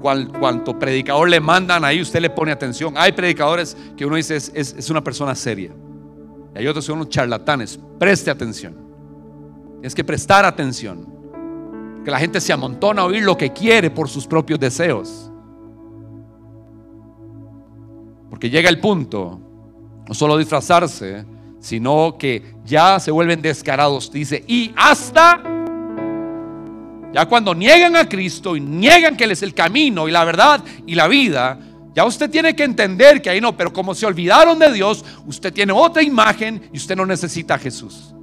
cuanto 0.00 0.78
predicador 0.78 1.28
le 1.28 1.40
mandan 1.40 1.84
ahí, 1.84 2.00
usted 2.00 2.20
le 2.20 2.30
pone 2.30 2.52
atención. 2.52 2.94
Hay 2.96 3.12
predicadores 3.12 3.76
que 3.96 4.06
uno 4.06 4.16
dice 4.16 4.36
es, 4.36 4.52
es, 4.54 4.90
una 4.90 5.02
persona 5.02 5.34
seria. 5.34 5.72
Y 6.54 6.58
hay 6.58 6.66
otros 6.66 6.84
que 6.84 6.86
son 6.86 6.98
unos 6.98 7.10
charlatanes. 7.10 7.78
Preste 7.98 8.30
atención. 8.30 8.74
Tienes 9.74 9.94
que 9.94 10.04
prestar 10.04 10.44
atención. 10.44 11.06
Que 12.04 12.10
la 12.10 12.18
gente 12.18 12.40
se 12.40 12.52
amontona 12.52 13.02
a 13.02 13.04
oír 13.06 13.22
lo 13.22 13.36
que 13.36 13.52
quiere 13.52 13.90
por 13.90 14.08
sus 14.08 14.26
propios 14.26 14.58
deseos. 14.58 15.30
Porque 18.30 18.48
llega 18.48 18.70
el 18.70 18.80
punto 18.80 19.40
no 20.08 20.14
solo 20.14 20.38
disfrazarse, 20.38 21.26
sino 21.60 22.16
que 22.18 22.54
ya 22.64 23.00
se 23.00 23.10
vuelven 23.10 23.42
descarados. 23.42 24.10
Dice, 24.10 24.44
y 24.46 24.72
hasta, 24.76 25.42
ya 27.12 27.26
cuando 27.26 27.54
niegan 27.54 27.96
a 27.96 28.08
Cristo 28.08 28.56
y 28.56 28.60
niegan 28.60 29.16
que 29.16 29.24
Él 29.24 29.32
es 29.32 29.42
el 29.42 29.54
camino 29.54 30.08
y 30.08 30.12
la 30.12 30.24
verdad 30.24 30.62
y 30.86 30.94
la 30.94 31.08
vida, 31.08 31.58
ya 31.94 32.04
usted 32.04 32.30
tiene 32.30 32.54
que 32.54 32.64
entender 32.64 33.20
que 33.20 33.30
ahí 33.30 33.40
no, 33.40 33.56
pero 33.56 33.72
como 33.72 33.94
se 33.94 34.06
olvidaron 34.06 34.58
de 34.58 34.72
Dios, 34.72 35.04
usted 35.26 35.52
tiene 35.52 35.72
otra 35.72 36.02
imagen 36.02 36.70
y 36.72 36.76
usted 36.76 36.96
no 36.96 37.04
necesita 37.04 37.54
a 37.54 37.58
Jesús. 37.58 38.14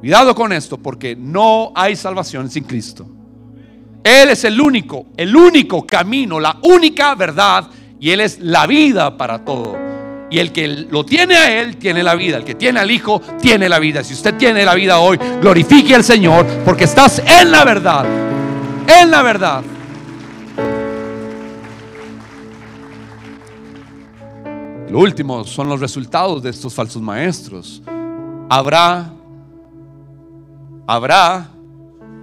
Cuidado 0.00 0.34
con 0.34 0.52
esto, 0.52 0.76
porque 0.76 1.16
no 1.16 1.72
hay 1.74 1.96
salvación 1.96 2.50
sin 2.50 2.64
Cristo. 2.64 3.08
Él 4.04 4.28
es 4.28 4.44
el 4.44 4.60
único, 4.60 5.06
el 5.16 5.34
único 5.34 5.86
camino, 5.86 6.38
la 6.38 6.58
única 6.62 7.14
verdad 7.14 7.68
y 7.98 8.10
Él 8.10 8.20
es 8.20 8.38
la 8.38 8.66
vida 8.66 9.16
para 9.16 9.44
todo. 9.44 9.85
Y 10.30 10.38
el 10.38 10.52
que 10.52 10.66
lo 10.66 11.04
tiene 11.04 11.36
a 11.36 11.60
Él, 11.60 11.76
tiene 11.76 12.02
la 12.02 12.14
vida. 12.14 12.38
El 12.38 12.44
que 12.44 12.54
tiene 12.54 12.80
al 12.80 12.90
Hijo, 12.90 13.20
tiene 13.40 13.68
la 13.68 13.78
vida. 13.78 14.02
Si 14.02 14.14
usted 14.14 14.34
tiene 14.34 14.64
la 14.64 14.74
vida 14.74 14.98
hoy, 14.98 15.18
glorifique 15.40 15.94
al 15.94 16.04
Señor 16.04 16.46
porque 16.64 16.84
estás 16.84 17.22
en 17.24 17.50
la 17.50 17.64
verdad. 17.64 18.04
En 18.88 19.10
la 19.10 19.22
verdad. 19.22 19.62
Lo 24.90 25.00
último 25.00 25.44
son 25.44 25.68
los 25.68 25.80
resultados 25.80 26.42
de 26.42 26.50
estos 26.50 26.72
falsos 26.72 27.02
maestros. 27.02 27.82
Habrá, 28.48 29.12
habrá 30.86 31.48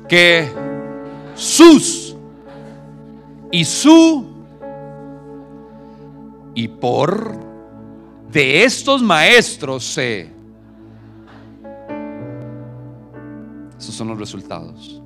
que 0.07 0.49
sus 1.35 2.15
y 3.51 3.65
su 3.65 4.25
y 6.55 6.67
por 6.67 7.42
de 8.34 8.63
estos 8.63 9.02
maestros 9.02 9.86
se... 9.86 10.32
Esos 13.78 13.93
son 13.93 14.08
los 14.08 14.17
resultados. 14.17 15.02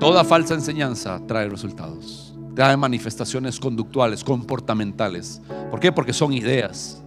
Toda 0.00 0.24
falsa 0.24 0.54
enseñanza 0.54 1.20
trae 1.26 1.48
resultados. 1.48 2.34
Trae 2.56 2.76
manifestaciones 2.76 3.60
conductuales, 3.60 4.24
comportamentales. 4.24 5.40
¿Por 5.70 5.78
qué? 5.78 5.92
Porque 5.92 6.12
son 6.12 6.32
ideas. 6.32 7.02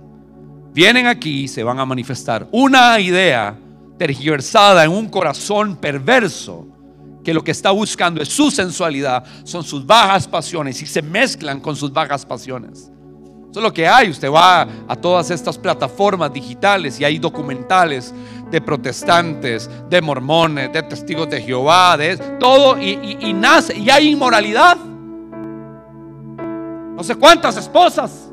Vienen 0.74 1.06
aquí 1.06 1.44
y 1.44 1.48
se 1.48 1.64
van 1.64 1.80
a 1.80 1.86
manifestar 1.86 2.48
una 2.52 3.00
idea 3.00 3.58
tergiversada 3.98 4.86
en 4.86 4.92
un 4.92 5.10
corazón 5.10 5.76
perverso 5.76 6.68
que 7.24 7.34
lo 7.34 7.44
que 7.44 7.52
está 7.52 7.72
buscando 7.72 8.22
es 8.22 8.30
su 8.30 8.52
sensualidad, 8.52 9.26
son 9.44 9.64
sus 9.64 9.86
bajas 9.86 10.28
pasiones 10.28 10.82
y 10.82 10.86
se 10.86 11.02
mezclan 11.02 11.60
con 11.60 11.76
sus 11.76 11.92
bajas 11.92 12.26
pasiones. 12.26 12.92
Eso 13.56 13.62
es 13.62 13.64
lo 13.64 13.74
que 13.74 13.88
hay. 13.88 14.10
Usted 14.10 14.30
va 14.30 14.68
a 14.86 14.98
todas 14.98 15.32
estas 15.32 15.58
plataformas 15.58 16.34
digitales 16.34 17.00
y 17.00 17.06
hay 17.06 17.18
documentales 17.18 18.14
de 18.52 18.60
protestantes, 18.60 19.70
de 19.90 20.02
mormones, 20.02 20.74
de 20.74 20.84
testigos 20.84 21.30
de 21.30 21.42
Jehová, 21.42 21.96
de 21.96 22.18
todo, 22.38 22.78
y, 22.78 23.32
nace, 23.34 23.78
y 23.78 23.90
hay 23.90 24.10
inmoralidad. 24.10 24.76
No 26.36 27.02
sé 27.02 27.16
cuántas 27.16 27.56
esposas, 27.56 28.30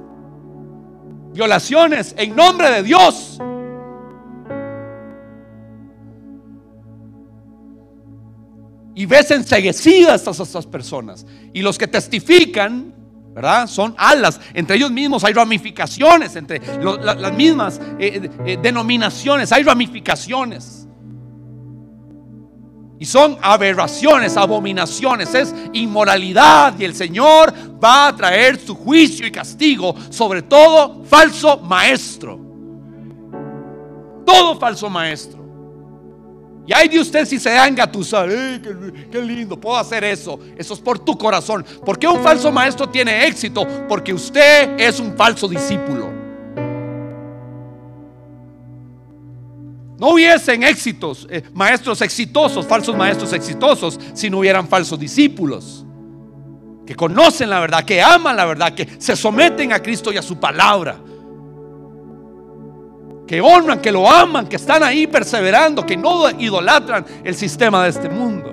violaciones 1.32 2.16
en 2.18 2.34
nombre 2.34 2.68
de 2.72 2.82
Dios. 2.82 3.38
Y 8.96 9.06
ves 9.06 9.30
enseguecidas 9.30 10.26
a 10.26 10.32
estas 10.32 10.66
personas. 10.66 11.24
Y 11.52 11.62
los 11.62 11.78
que 11.78 11.86
testifican 11.86 13.01
¿verdad? 13.34 13.66
Son 13.66 13.94
alas, 13.96 14.40
entre 14.52 14.76
ellos 14.76 14.90
mismos 14.90 15.24
hay 15.24 15.32
ramificaciones, 15.32 16.36
entre 16.36 16.60
las 16.80 17.32
mismas 17.32 17.80
eh, 17.98 18.28
eh, 18.44 18.58
denominaciones 18.60 19.52
hay 19.52 19.62
ramificaciones. 19.62 20.86
Y 23.02 23.04
son 23.04 23.36
aberraciones, 23.42 24.36
abominaciones, 24.36 25.34
es 25.34 25.52
inmoralidad. 25.72 26.78
Y 26.78 26.84
el 26.84 26.94
Señor 26.94 27.52
va 27.82 28.06
a 28.06 28.16
traer 28.16 28.60
su 28.60 28.76
juicio 28.76 29.26
y 29.26 29.32
castigo 29.32 29.92
sobre 30.08 30.42
todo 30.42 31.02
falso 31.02 31.58
maestro. 31.58 32.38
Todo 34.24 34.56
falso 34.56 34.88
maestro. 34.88 35.41
Y 36.66 36.72
hay 36.72 36.88
de 36.88 37.00
usted 37.00 37.26
si 37.26 37.38
se 37.38 37.50
da 37.50 37.66
engatusar. 37.66 38.28
qué, 38.28 39.08
qué, 39.10 39.20
lindo, 39.20 39.58
puedo 39.58 39.76
hacer 39.76 40.04
eso. 40.04 40.38
Eso 40.56 40.74
es 40.74 40.80
por 40.80 40.98
tu 40.98 41.18
corazón. 41.18 41.64
¿Por 41.84 41.98
qué 41.98 42.06
un 42.06 42.22
falso 42.22 42.52
maestro 42.52 42.88
tiene 42.88 43.26
éxito? 43.26 43.66
Porque 43.88 44.14
usted 44.14 44.78
es 44.78 45.00
un 45.00 45.16
falso 45.16 45.48
discípulo. 45.48 46.10
No 49.98 50.14
hubiesen 50.14 50.64
éxitos, 50.64 51.28
eh, 51.30 51.44
maestros 51.52 52.00
exitosos, 52.02 52.66
falsos 52.66 52.96
maestros 52.96 53.32
exitosos, 53.32 54.00
si 54.14 54.28
no 54.28 54.38
hubieran 54.38 54.66
falsos 54.66 54.98
discípulos. 54.98 55.84
Que 56.84 56.96
conocen 56.96 57.50
la 57.50 57.60
verdad, 57.60 57.84
que 57.84 58.02
aman 58.02 58.36
la 58.36 58.44
verdad, 58.44 58.74
que 58.74 58.88
se 58.98 59.14
someten 59.14 59.72
a 59.72 59.80
Cristo 59.80 60.12
y 60.12 60.16
a 60.16 60.22
su 60.22 60.38
palabra 60.38 60.96
que 63.26 63.40
honran, 63.40 63.80
que 63.80 63.92
lo 63.92 64.10
aman, 64.10 64.46
que 64.46 64.56
están 64.56 64.82
ahí 64.82 65.06
perseverando, 65.06 65.86
que 65.86 65.96
no 65.96 66.28
idolatran 66.30 67.04
el 67.24 67.34
sistema 67.34 67.84
de 67.84 67.90
este 67.90 68.08
mundo. 68.08 68.52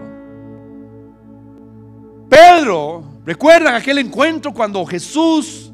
Pedro, 2.29 3.03
recuerdan 3.25 3.75
aquel 3.75 3.97
encuentro 3.97 4.53
cuando 4.53 4.85
Jesús 4.85 5.71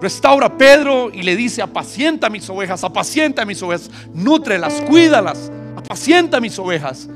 restaura 0.00 0.46
a 0.46 0.58
Pedro 0.58 1.10
y 1.12 1.22
le 1.22 1.36
dice, 1.36 1.62
apacienta 1.62 2.28
mis 2.28 2.48
ovejas, 2.50 2.84
apacienta 2.84 3.44
mis 3.44 3.62
ovejas, 3.62 3.90
nútrelas, 4.12 4.82
cuídalas, 4.82 5.50
apacienta 5.76 6.40
mis 6.40 6.58
ovejas. 6.58 7.08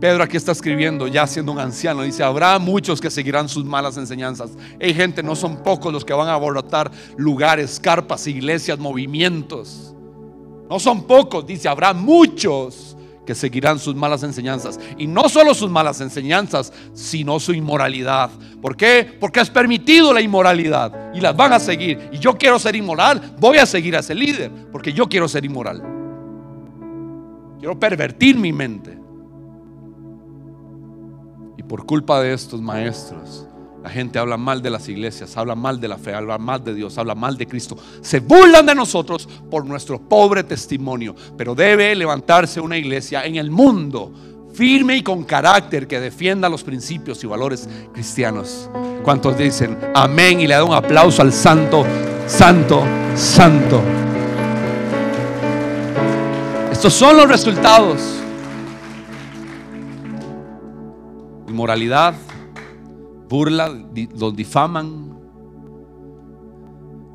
Pedro 0.00 0.22
aquí 0.22 0.36
está 0.36 0.52
escribiendo, 0.52 1.08
ya 1.08 1.26
siendo 1.26 1.50
un 1.50 1.58
anciano, 1.58 2.02
dice, 2.02 2.22
habrá 2.22 2.58
muchos 2.60 3.00
que 3.00 3.10
seguirán 3.10 3.48
sus 3.48 3.64
malas 3.64 3.96
enseñanzas. 3.96 4.52
Hay 4.80 4.94
gente, 4.94 5.24
no 5.24 5.34
son 5.34 5.62
pocos 5.62 5.92
los 5.92 6.04
que 6.04 6.12
van 6.12 6.28
a 6.28 6.34
aborotar 6.34 6.90
lugares, 7.16 7.80
carpas, 7.80 8.28
iglesias, 8.28 8.78
movimientos. 8.78 9.92
No 10.70 10.78
son 10.78 11.02
pocos, 11.04 11.44
dice, 11.44 11.68
habrá 11.68 11.92
muchos 11.92 12.96
que 13.26 13.34
seguirán 13.34 13.80
sus 13.80 13.96
malas 13.96 14.22
enseñanzas. 14.22 14.78
Y 14.96 15.08
no 15.08 15.28
solo 15.28 15.52
sus 15.52 15.68
malas 15.68 16.00
enseñanzas, 16.00 16.72
sino 16.92 17.40
su 17.40 17.52
inmoralidad. 17.52 18.30
¿Por 18.62 18.76
qué? 18.76 19.16
Porque 19.18 19.40
has 19.40 19.50
permitido 19.50 20.12
la 20.12 20.20
inmoralidad 20.20 21.12
y 21.12 21.20
las 21.20 21.36
van 21.36 21.54
a 21.54 21.58
seguir. 21.58 22.08
Y 22.12 22.18
yo 22.18 22.38
quiero 22.38 22.60
ser 22.60 22.76
inmoral, 22.76 23.34
voy 23.40 23.58
a 23.58 23.66
seguir 23.66 23.96
a 23.96 23.98
ese 23.98 24.14
líder, 24.14 24.52
porque 24.70 24.92
yo 24.92 25.08
quiero 25.08 25.26
ser 25.26 25.44
inmoral. 25.44 25.82
Quiero 27.58 27.76
pervertir 27.78 28.36
mi 28.36 28.52
mente 28.52 28.97
por 31.68 31.84
culpa 31.84 32.20
de 32.20 32.32
estos 32.32 32.60
maestros, 32.60 33.46
la 33.82 33.90
gente 33.90 34.18
habla 34.18 34.36
mal 34.36 34.60
de 34.60 34.70
las 34.70 34.88
iglesias, 34.88 35.36
habla 35.36 35.54
mal 35.54 35.80
de 35.80 35.86
la 35.86 35.98
fe, 35.98 36.12
habla 36.12 36.36
mal 36.36 36.64
de 36.64 36.74
Dios, 36.74 36.98
habla 36.98 37.14
mal 37.14 37.36
de 37.36 37.46
Cristo. 37.46 37.76
Se 38.00 38.20
burlan 38.20 38.66
de 38.66 38.74
nosotros 38.74 39.28
por 39.50 39.64
nuestro 39.64 40.00
pobre 40.00 40.42
testimonio. 40.42 41.14
Pero 41.36 41.54
debe 41.54 41.94
levantarse 41.94 42.60
una 42.60 42.76
iglesia 42.76 43.24
en 43.24 43.36
el 43.36 43.50
mundo 43.50 44.12
firme 44.52 44.96
y 44.96 45.02
con 45.02 45.22
carácter 45.22 45.86
que 45.86 46.00
defienda 46.00 46.48
los 46.48 46.64
principios 46.64 47.22
y 47.22 47.28
valores 47.28 47.68
cristianos. 47.92 48.68
¿Cuántos 49.04 49.38
dicen 49.38 49.78
amén 49.94 50.40
y 50.40 50.48
le 50.48 50.54
da 50.54 50.64
un 50.64 50.74
aplauso 50.74 51.22
al 51.22 51.32
santo, 51.32 51.86
santo, 52.26 52.82
santo? 53.14 53.80
Estos 56.72 56.92
son 56.92 57.16
los 57.16 57.28
resultados 57.28 58.00
inmoralidad, 61.48 62.14
burla, 63.28 63.72
los 64.16 64.36
difaman. 64.36 65.18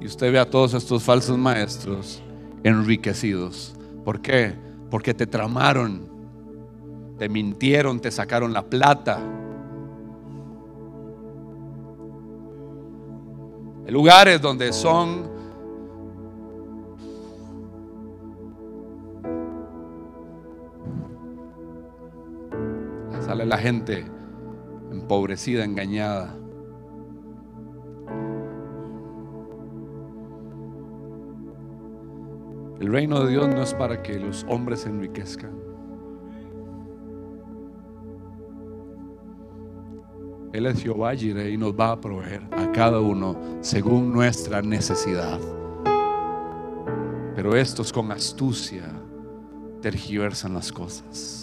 Y 0.02 0.06
usted 0.06 0.32
ve 0.32 0.39
a 0.39 0.50
todos 0.50 0.74
estos 0.74 1.04
falsos 1.04 1.38
maestros 1.38 2.22
enriquecidos. 2.63 3.76
¿Por 4.04 4.22
qué? 4.22 4.54
Porque 4.89 5.13
te 5.13 5.26
tramaron, 5.28 6.08
te 7.17 7.30
mintieron, 7.30 8.00
te 8.00 8.12
sacaron 8.12 8.54
la 8.54 8.63
plata. 8.63 9.19
lugares 13.93 14.41
donde 14.41 14.74
son 14.74 15.30
sale 23.24 23.46
la 23.46 23.58
gente 23.60 24.04
empobrecida, 25.04 25.66
engañada. 25.66 26.34
El 32.80 32.92
reino 32.92 33.24
de 33.24 33.32
Dios 33.32 33.48
no 33.50 33.62
es 33.62 33.74
para 33.74 34.02
que 34.02 34.18
los 34.18 34.46
hombres 34.48 34.82
se 34.82 34.89
enriquezcan. 34.89 35.52
Él 40.54 40.68
es 40.68 40.82
Jehová 40.82 41.16
y 41.16 41.58
nos 41.58 41.74
va 41.74 41.92
a 41.92 42.00
proveer 42.00 42.44
a 42.52 42.72
cada 42.72 43.00
uno 43.00 43.36
según 43.62 44.13
nuestra 44.13 44.62
necesidad. 44.62 45.39
Pero 47.36 47.56
estos 47.56 47.92
con 47.92 48.12
astucia 48.12 48.84
tergiversan 49.82 50.54
las 50.54 50.72
cosas. 50.72 51.43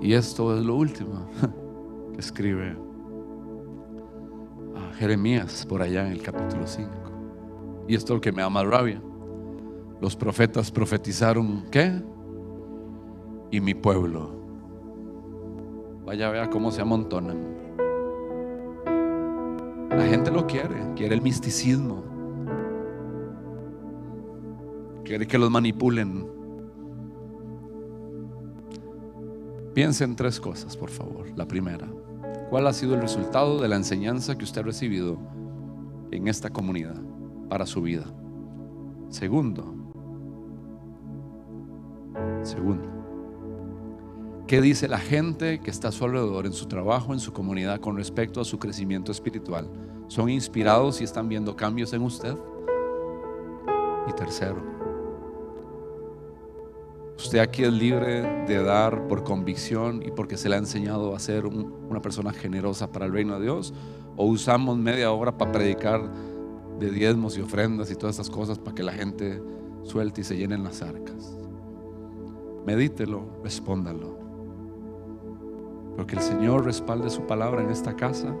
Y 0.00 0.14
esto 0.14 0.56
es 0.56 0.64
lo 0.64 0.76
último 0.76 1.28
que 2.14 2.20
escribe 2.20 2.74
a 4.74 4.94
Jeremías 4.94 5.66
por 5.68 5.82
allá 5.82 6.06
en 6.06 6.12
el 6.12 6.22
capítulo 6.22 6.66
5. 6.66 6.90
Y 7.86 7.94
esto 7.94 8.14
es 8.14 8.16
lo 8.16 8.20
que 8.20 8.32
me 8.32 8.40
da 8.40 8.48
más 8.48 8.66
rabia. 8.66 9.02
Los 10.00 10.16
profetas 10.16 10.70
profetizaron, 10.70 11.66
¿qué? 11.70 12.02
Y 13.50 13.60
mi 13.60 13.74
pueblo. 13.74 14.30
Vaya, 16.06 16.30
vea 16.30 16.48
cómo 16.48 16.70
se 16.70 16.80
amontonan. 16.80 17.50
La 19.90 20.06
gente 20.06 20.30
lo 20.30 20.46
quiere, 20.46 20.76
quiere 20.96 21.14
el 21.14 21.20
misticismo. 21.20 22.04
Quiere 25.04 25.26
que 25.26 25.36
los 25.36 25.50
manipulen. 25.50 26.39
Piensen 29.80 30.10
en 30.10 30.16
tres 30.16 30.38
cosas, 30.38 30.76
por 30.76 30.90
favor. 30.90 31.26
La 31.36 31.48
primera, 31.48 31.88
¿cuál 32.50 32.66
ha 32.66 32.72
sido 32.74 32.96
el 32.96 33.00
resultado 33.00 33.58
de 33.62 33.66
la 33.66 33.76
enseñanza 33.76 34.36
que 34.36 34.44
usted 34.44 34.60
ha 34.60 34.64
recibido 34.64 35.18
en 36.10 36.28
esta 36.28 36.50
comunidad? 36.50 37.00
para 37.48 37.64
su 37.64 37.80
vida. 37.80 38.04
Segundo, 39.08 39.74
segundo, 42.42 42.88
¿qué 44.46 44.60
dice 44.60 44.86
la 44.86 44.98
gente 44.98 45.60
que 45.60 45.70
está 45.70 45.88
a 45.88 45.92
su 45.92 46.04
alrededor 46.04 46.44
en 46.44 46.52
su 46.52 46.66
trabajo, 46.66 47.14
en 47.14 47.18
su 47.18 47.32
comunidad 47.32 47.80
con 47.80 47.96
respecto 47.96 48.42
a 48.42 48.44
su 48.44 48.58
crecimiento 48.58 49.10
espiritual? 49.10 49.66
¿Son 50.08 50.28
inspirados 50.28 51.00
y 51.00 51.04
están 51.04 51.26
viendo 51.26 51.56
cambios 51.56 51.94
en 51.94 52.02
usted? 52.02 52.36
Y 54.06 54.12
tercero, 54.12 54.62
usted 57.20 57.38
aquí 57.38 57.64
es 57.64 57.72
libre 57.72 58.44
de 58.46 58.62
dar 58.62 59.06
por 59.06 59.24
convicción 59.24 60.02
y 60.04 60.10
porque 60.10 60.36
se 60.36 60.48
le 60.48 60.54
ha 60.54 60.58
enseñado 60.58 61.14
a 61.14 61.18
ser 61.18 61.46
una 61.46 62.00
persona 62.00 62.32
generosa 62.32 62.90
para 62.90 63.06
el 63.06 63.12
reino 63.12 63.38
de 63.38 63.42
Dios, 63.42 63.74
o 64.16 64.24
usamos 64.24 64.78
media 64.78 65.12
hora 65.12 65.36
para 65.36 65.52
predicar 65.52 66.10
de 66.78 66.90
diezmos 66.90 67.36
y 67.36 67.42
ofrendas 67.42 67.90
y 67.90 67.94
todas 67.94 68.16
esas 68.16 68.30
cosas 68.30 68.58
para 68.58 68.74
que 68.74 68.82
la 68.82 68.92
gente 68.92 69.42
suelte 69.82 70.22
y 70.22 70.24
se 70.24 70.36
llenen 70.36 70.64
las 70.64 70.82
arcas. 70.82 71.36
Medítelo, 72.66 73.22
respóndalo. 73.42 74.18
Porque 75.96 76.16
el 76.16 76.22
Señor 76.22 76.64
respalde 76.64 77.10
su 77.10 77.26
palabra 77.26 77.62
en 77.62 77.70
esta 77.70 77.94
casa. 77.94 78.34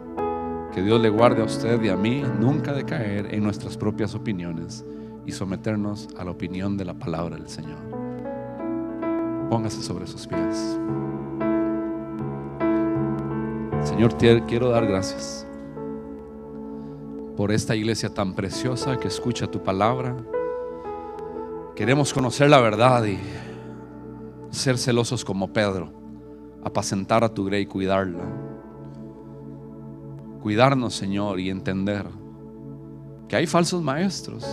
Que 0.72 0.82
Dios 0.82 1.00
le 1.00 1.10
guarde 1.10 1.42
a 1.42 1.44
usted 1.44 1.82
y 1.82 1.88
a 1.88 1.96
mí 1.96 2.22
nunca 2.38 2.72
de 2.72 2.84
caer 2.84 3.34
en 3.34 3.42
nuestras 3.42 3.76
propias 3.76 4.14
opiniones 4.14 4.84
y 5.26 5.32
someternos 5.32 6.08
a 6.16 6.24
la 6.24 6.30
opinión 6.30 6.76
de 6.76 6.84
la 6.84 6.94
palabra 6.94 7.36
del 7.36 7.48
Señor. 7.48 7.89
Póngase 9.50 9.82
sobre 9.82 10.06
sus 10.06 10.28
pies. 10.28 10.78
Señor, 13.82 14.16
quiero 14.46 14.70
dar 14.70 14.86
gracias 14.86 15.44
por 17.36 17.50
esta 17.50 17.74
iglesia 17.74 18.14
tan 18.14 18.34
preciosa 18.34 18.96
que 18.96 19.08
escucha 19.08 19.48
tu 19.48 19.60
palabra. 19.60 20.16
Queremos 21.74 22.12
conocer 22.14 22.48
la 22.48 22.60
verdad 22.60 23.04
y 23.06 23.18
ser 24.50 24.78
celosos 24.78 25.24
como 25.24 25.52
Pedro, 25.52 25.92
apacentar 26.62 27.24
a 27.24 27.34
tu 27.34 27.44
grey 27.44 27.62
y 27.62 27.66
cuidarla. 27.66 28.22
Cuidarnos, 30.42 30.94
Señor, 30.94 31.40
y 31.40 31.50
entender 31.50 32.06
que 33.26 33.34
hay 33.34 33.48
falsos 33.48 33.82
maestros. 33.82 34.46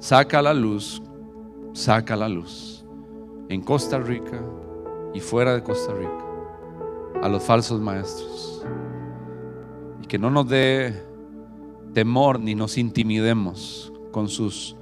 Saca 0.00 0.42
la 0.42 0.52
luz, 0.52 1.00
saca 1.72 2.16
la 2.16 2.28
luz 2.28 2.83
en 3.48 3.62
Costa 3.62 3.98
Rica 3.98 4.40
y 5.12 5.20
fuera 5.20 5.54
de 5.54 5.62
Costa 5.62 5.92
Rica 5.92 6.24
a 7.22 7.28
los 7.28 7.42
falsos 7.42 7.80
maestros. 7.80 8.64
Y 10.02 10.06
que 10.06 10.18
no 10.18 10.30
nos 10.30 10.48
dé 10.48 11.02
temor 11.94 12.40
ni 12.40 12.54
nos 12.54 12.76
intimidemos 12.76 13.92
con 14.12 14.28
sus 14.28 14.76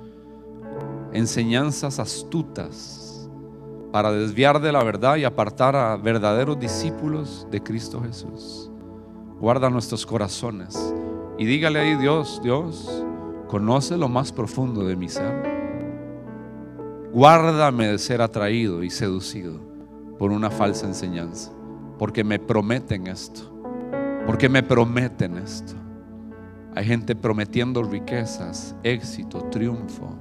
enseñanzas 1.12 1.98
astutas 1.98 3.30
para 3.92 4.10
desviar 4.10 4.60
de 4.60 4.72
la 4.72 4.82
verdad 4.82 5.16
y 5.16 5.24
apartar 5.24 5.76
a 5.76 5.96
verdaderos 5.96 6.58
discípulos 6.58 7.46
de 7.50 7.62
Cristo 7.62 8.02
Jesús. 8.02 8.70
Guarda 9.38 9.68
nuestros 9.68 10.06
corazones 10.06 10.94
y 11.38 11.44
dígale 11.44 11.80
ahí 11.80 11.96
Dios, 11.96 12.40
Dios, 12.42 13.04
conoce 13.48 13.96
lo 13.96 14.08
más 14.08 14.32
profundo 14.32 14.84
de 14.84 14.96
mi 14.96 15.08
ser. 15.08 15.51
Guárdame 17.12 17.88
de 17.88 17.98
ser 17.98 18.22
atraído 18.22 18.82
y 18.82 18.88
seducido 18.88 19.60
por 20.18 20.32
una 20.32 20.50
falsa 20.50 20.86
enseñanza, 20.86 21.52
porque 21.98 22.24
me 22.24 22.38
prometen 22.38 23.06
esto, 23.06 23.52
porque 24.24 24.48
me 24.48 24.62
prometen 24.62 25.36
esto. 25.36 25.74
Hay 26.74 26.86
gente 26.86 27.14
prometiendo 27.14 27.82
riquezas, 27.82 28.74
éxito, 28.82 29.42
triunfo. 29.50 30.16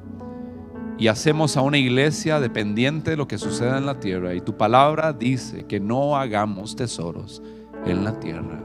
Y 0.97 1.07
hacemos 1.07 1.55
a 1.55 1.61
una 1.61 1.77
iglesia 1.77 2.41
dependiente 2.41 3.11
de 3.11 3.17
lo 3.17 3.25
que 3.25 3.37
suceda 3.37 3.77
en 3.77 3.85
la 3.85 4.01
tierra. 4.01 4.35
Y 4.35 4.41
tu 4.41 4.57
palabra 4.57 5.13
dice 5.13 5.65
que 5.65 5.79
no 5.79 6.17
hagamos 6.17 6.75
tesoros 6.75 7.41
en 7.85 8.03
la 8.03 8.19
tierra, 8.19 8.59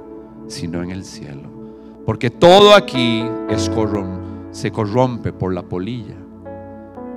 sino 0.49 0.83
en 0.83 0.91
el 0.91 1.05
cielo. 1.05 1.49
Porque 2.05 2.31
todo 2.31 2.75
aquí 2.75 3.25
se 4.51 4.73
corrompe 4.73 5.33
por 5.33 5.55
la 5.55 5.63
polilla. 5.63 6.26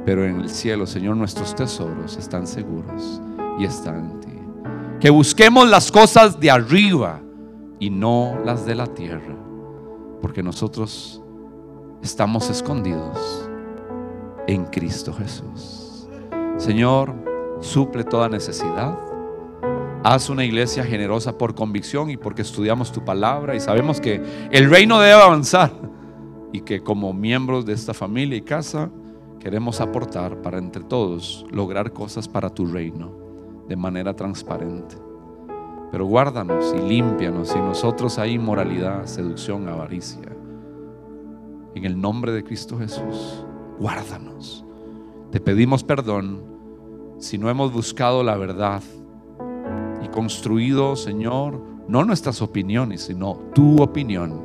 Pero 0.06 0.26
en 0.26 0.42
el 0.42 0.50
cielo, 0.50 0.88
Señor, 0.88 1.18
nuestros 1.18 1.56
tesoros 1.56 2.18
están 2.18 2.48
seguros 2.48 3.22
y 3.60 3.66
están 3.66 4.12
en 4.12 4.20
ti. 4.20 4.40
Que 5.00 5.10
busquemos 5.10 5.70
las 5.70 5.92
cosas 5.92 6.40
de 6.40 6.52
arriba 6.52 7.22
y 7.80 7.90
no 7.90 8.38
las 8.44 8.66
de 8.66 8.76
la 8.76 8.88
tierra 8.88 9.40
porque 10.22 10.44
nosotros 10.44 11.22
estamos 12.02 12.50
escondidos 12.50 13.50
en 14.48 14.66
Cristo 14.66 15.14
Jesús. 15.14 16.08
Señor, 16.58 17.14
suple 17.62 18.04
toda 18.04 18.30
necesidad. 18.30 18.98
Haz 20.04 20.30
una 20.30 20.46
iglesia 20.46 20.84
generosa 20.84 21.38
por 21.38 21.56
convicción 21.56 22.10
y 22.10 22.18
porque 22.18 22.42
estudiamos 22.42 22.92
tu 22.92 23.04
palabra 23.04 23.56
y 23.56 23.60
sabemos 23.60 24.00
que 24.00 24.22
el 24.52 24.70
reino 24.70 25.00
debe 25.00 25.22
avanzar 25.22 25.72
y 26.52 26.62
que 26.62 26.82
como 26.82 27.14
miembros 27.14 27.66
de 27.66 27.74
esta 27.74 27.94
familia 27.94 28.38
y 28.38 28.42
casa 28.42 28.90
queremos 29.40 29.82
aportar 29.82 30.42
para 30.42 30.58
entre 30.58 30.84
todos 30.84 31.46
lograr 31.52 31.94
cosas 31.94 32.28
para 32.28 32.50
tu 32.50 32.66
reino 32.66 33.12
de 33.68 33.76
manera 33.76 34.16
transparente. 34.16 34.96
Pero 35.92 36.06
guárdanos 36.06 36.74
y 36.78 36.82
límpianos 36.82 37.50
si 37.50 37.60
nosotros 37.60 38.20
hay 38.20 38.34
inmoralidad, 38.34 39.06
seducción, 39.06 39.68
avaricia. 39.68 40.36
En 41.74 41.86
el 41.86 42.00
nombre 42.00 42.32
de 42.32 42.44
Cristo 42.44 42.78
Jesús, 42.78 43.46
guárdanos. 43.80 44.66
Te 45.32 45.40
pedimos 45.40 45.84
perdón 45.84 46.44
si 47.20 47.38
no 47.38 47.50
hemos 47.50 47.74
buscado 47.74 48.24
la 48.24 48.38
verdad 48.38 48.82
y 50.04 50.08
construido, 50.08 50.96
Señor, 50.96 51.62
no 51.88 52.06
nuestras 52.06 52.42
opiniones, 52.42 53.02
sino 53.02 53.40
tu 53.54 53.82
opinión. 53.82 54.42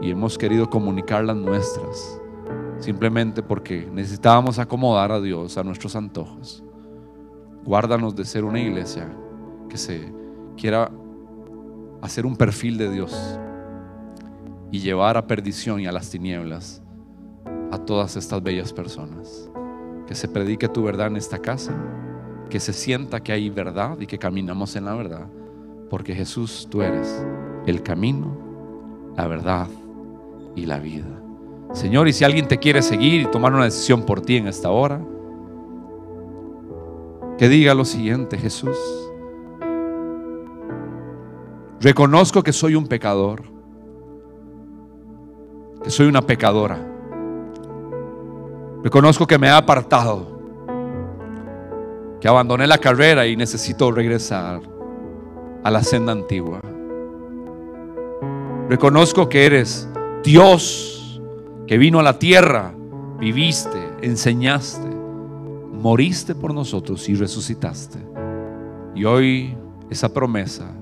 Y 0.00 0.10
hemos 0.10 0.38
querido 0.38 0.68
comunicar 0.68 1.24
las 1.24 1.36
nuestras, 1.36 2.17
simplemente 2.78 3.42
porque 3.42 3.88
necesitábamos 3.92 4.58
acomodar 4.58 5.12
a 5.12 5.20
Dios 5.20 5.58
a 5.58 5.64
nuestros 5.64 5.96
antojos. 5.96 6.62
Guárdanos 7.64 8.14
de 8.14 8.24
ser 8.24 8.44
una 8.44 8.60
iglesia 8.60 9.08
que 9.68 9.76
se 9.76 10.12
quiera 10.56 10.90
hacer 12.00 12.24
un 12.24 12.36
perfil 12.36 12.78
de 12.78 12.90
Dios 12.90 13.38
y 14.70 14.80
llevar 14.80 15.16
a 15.16 15.26
perdición 15.26 15.80
y 15.80 15.86
a 15.86 15.92
las 15.92 16.10
tinieblas 16.10 16.82
a 17.70 17.78
todas 17.78 18.16
estas 18.16 18.42
bellas 18.42 18.72
personas. 18.72 19.50
Que 20.06 20.14
se 20.14 20.28
predique 20.28 20.68
tu 20.68 20.82
verdad 20.82 21.08
en 21.08 21.16
esta 21.16 21.38
casa, 21.38 21.74
que 22.48 22.60
se 22.60 22.72
sienta 22.72 23.20
que 23.20 23.32
hay 23.32 23.50
verdad 23.50 24.00
y 24.00 24.06
que 24.06 24.18
caminamos 24.18 24.74
en 24.76 24.86
la 24.86 24.94
verdad, 24.94 25.26
porque 25.90 26.14
Jesús, 26.14 26.66
tú 26.70 26.82
eres 26.82 27.26
el 27.66 27.82
camino, 27.82 28.36
la 29.16 29.26
verdad 29.26 29.68
y 30.56 30.64
la 30.64 30.78
vida. 30.78 31.17
Señor, 31.72 32.08
y 32.08 32.12
si 32.12 32.24
alguien 32.24 32.48
te 32.48 32.58
quiere 32.58 32.82
seguir 32.82 33.22
y 33.22 33.26
tomar 33.26 33.52
una 33.52 33.64
decisión 33.64 34.02
por 34.02 34.20
ti 34.20 34.36
en 34.36 34.48
esta 34.48 34.70
hora, 34.70 35.00
que 37.36 37.48
diga 37.48 37.74
lo 37.74 37.84
siguiente, 37.84 38.38
Jesús, 38.38 38.76
reconozco 41.80 42.42
que 42.42 42.52
soy 42.52 42.74
un 42.74 42.86
pecador, 42.86 43.42
que 45.82 45.90
soy 45.90 46.06
una 46.06 46.22
pecadora, 46.22 46.84
reconozco 48.82 49.26
que 49.26 49.38
me 49.38 49.46
he 49.46 49.50
apartado, 49.50 50.38
que 52.20 52.26
abandoné 52.26 52.66
la 52.66 52.78
carrera 52.78 53.26
y 53.26 53.36
necesito 53.36 53.92
regresar 53.92 54.60
a 55.62 55.70
la 55.70 55.82
senda 55.82 56.12
antigua. 56.12 56.60
Reconozco 58.68 59.28
que 59.28 59.46
eres 59.46 59.88
Dios 60.24 60.97
que 61.68 61.76
vino 61.76 62.00
a 62.00 62.02
la 62.02 62.18
tierra, 62.18 62.74
viviste, 63.20 63.78
enseñaste, 64.00 64.88
moriste 64.88 66.34
por 66.34 66.54
nosotros 66.54 67.06
y 67.10 67.14
resucitaste. 67.14 67.98
Y 68.94 69.04
hoy 69.04 69.54
esa 69.90 70.08
promesa 70.08 70.72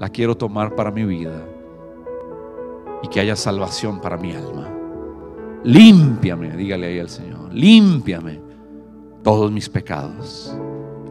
la 0.00 0.08
quiero 0.08 0.36
tomar 0.36 0.74
para 0.74 0.90
mi 0.90 1.04
vida 1.04 1.46
y 3.04 3.08
que 3.08 3.20
haya 3.20 3.36
salvación 3.36 4.00
para 4.00 4.16
mi 4.16 4.32
alma. 4.32 4.68
Límpiame, 5.62 6.56
dígale 6.56 6.88
ahí 6.88 6.98
al 6.98 7.08
Señor, 7.08 7.54
límpiame 7.54 8.40
todos 9.22 9.52
mis 9.52 9.68
pecados 9.68 10.52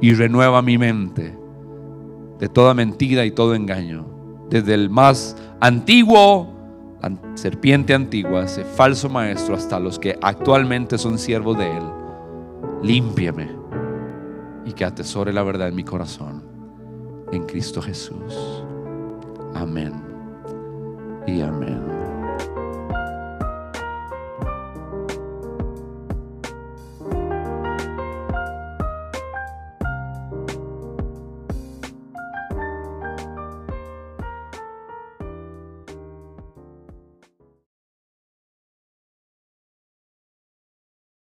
y 0.01 0.13
renueva 0.13 0.61
mi 0.61 0.77
mente 0.77 1.38
de 2.38 2.49
toda 2.49 2.73
mentira 2.73 3.23
y 3.23 3.32
todo 3.32 3.55
engaño, 3.55 4.05
desde 4.49 4.73
el 4.73 4.89
más 4.89 5.38
antiguo, 5.61 6.61
serpiente 7.36 7.93
antigua, 7.93 8.43
ese 8.43 8.64
falso 8.64 9.10
maestro, 9.10 9.56
hasta 9.56 9.80
los 9.80 9.99
que 9.99 10.18
actualmente 10.22 10.97
son 10.97 11.18
siervos 11.18 11.58
de 11.58 11.78
él. 11.78 11.84
Límpiame 12.84 13.49
y 14.66 14.74
que 14.74 14.86
atesore 14.86 15.34
la 15.34 15.43
verdad 15.43 15.70
en 15.70 15.76
mi 15.76 15.84
corazón, 15.84 16.43
en 17.32 17.45
Cristo 17.45 17.82
Jesús. 17.82 18.64
Amén 19.54 19.93
y 21.28 21.41
amén. 21.41 22.01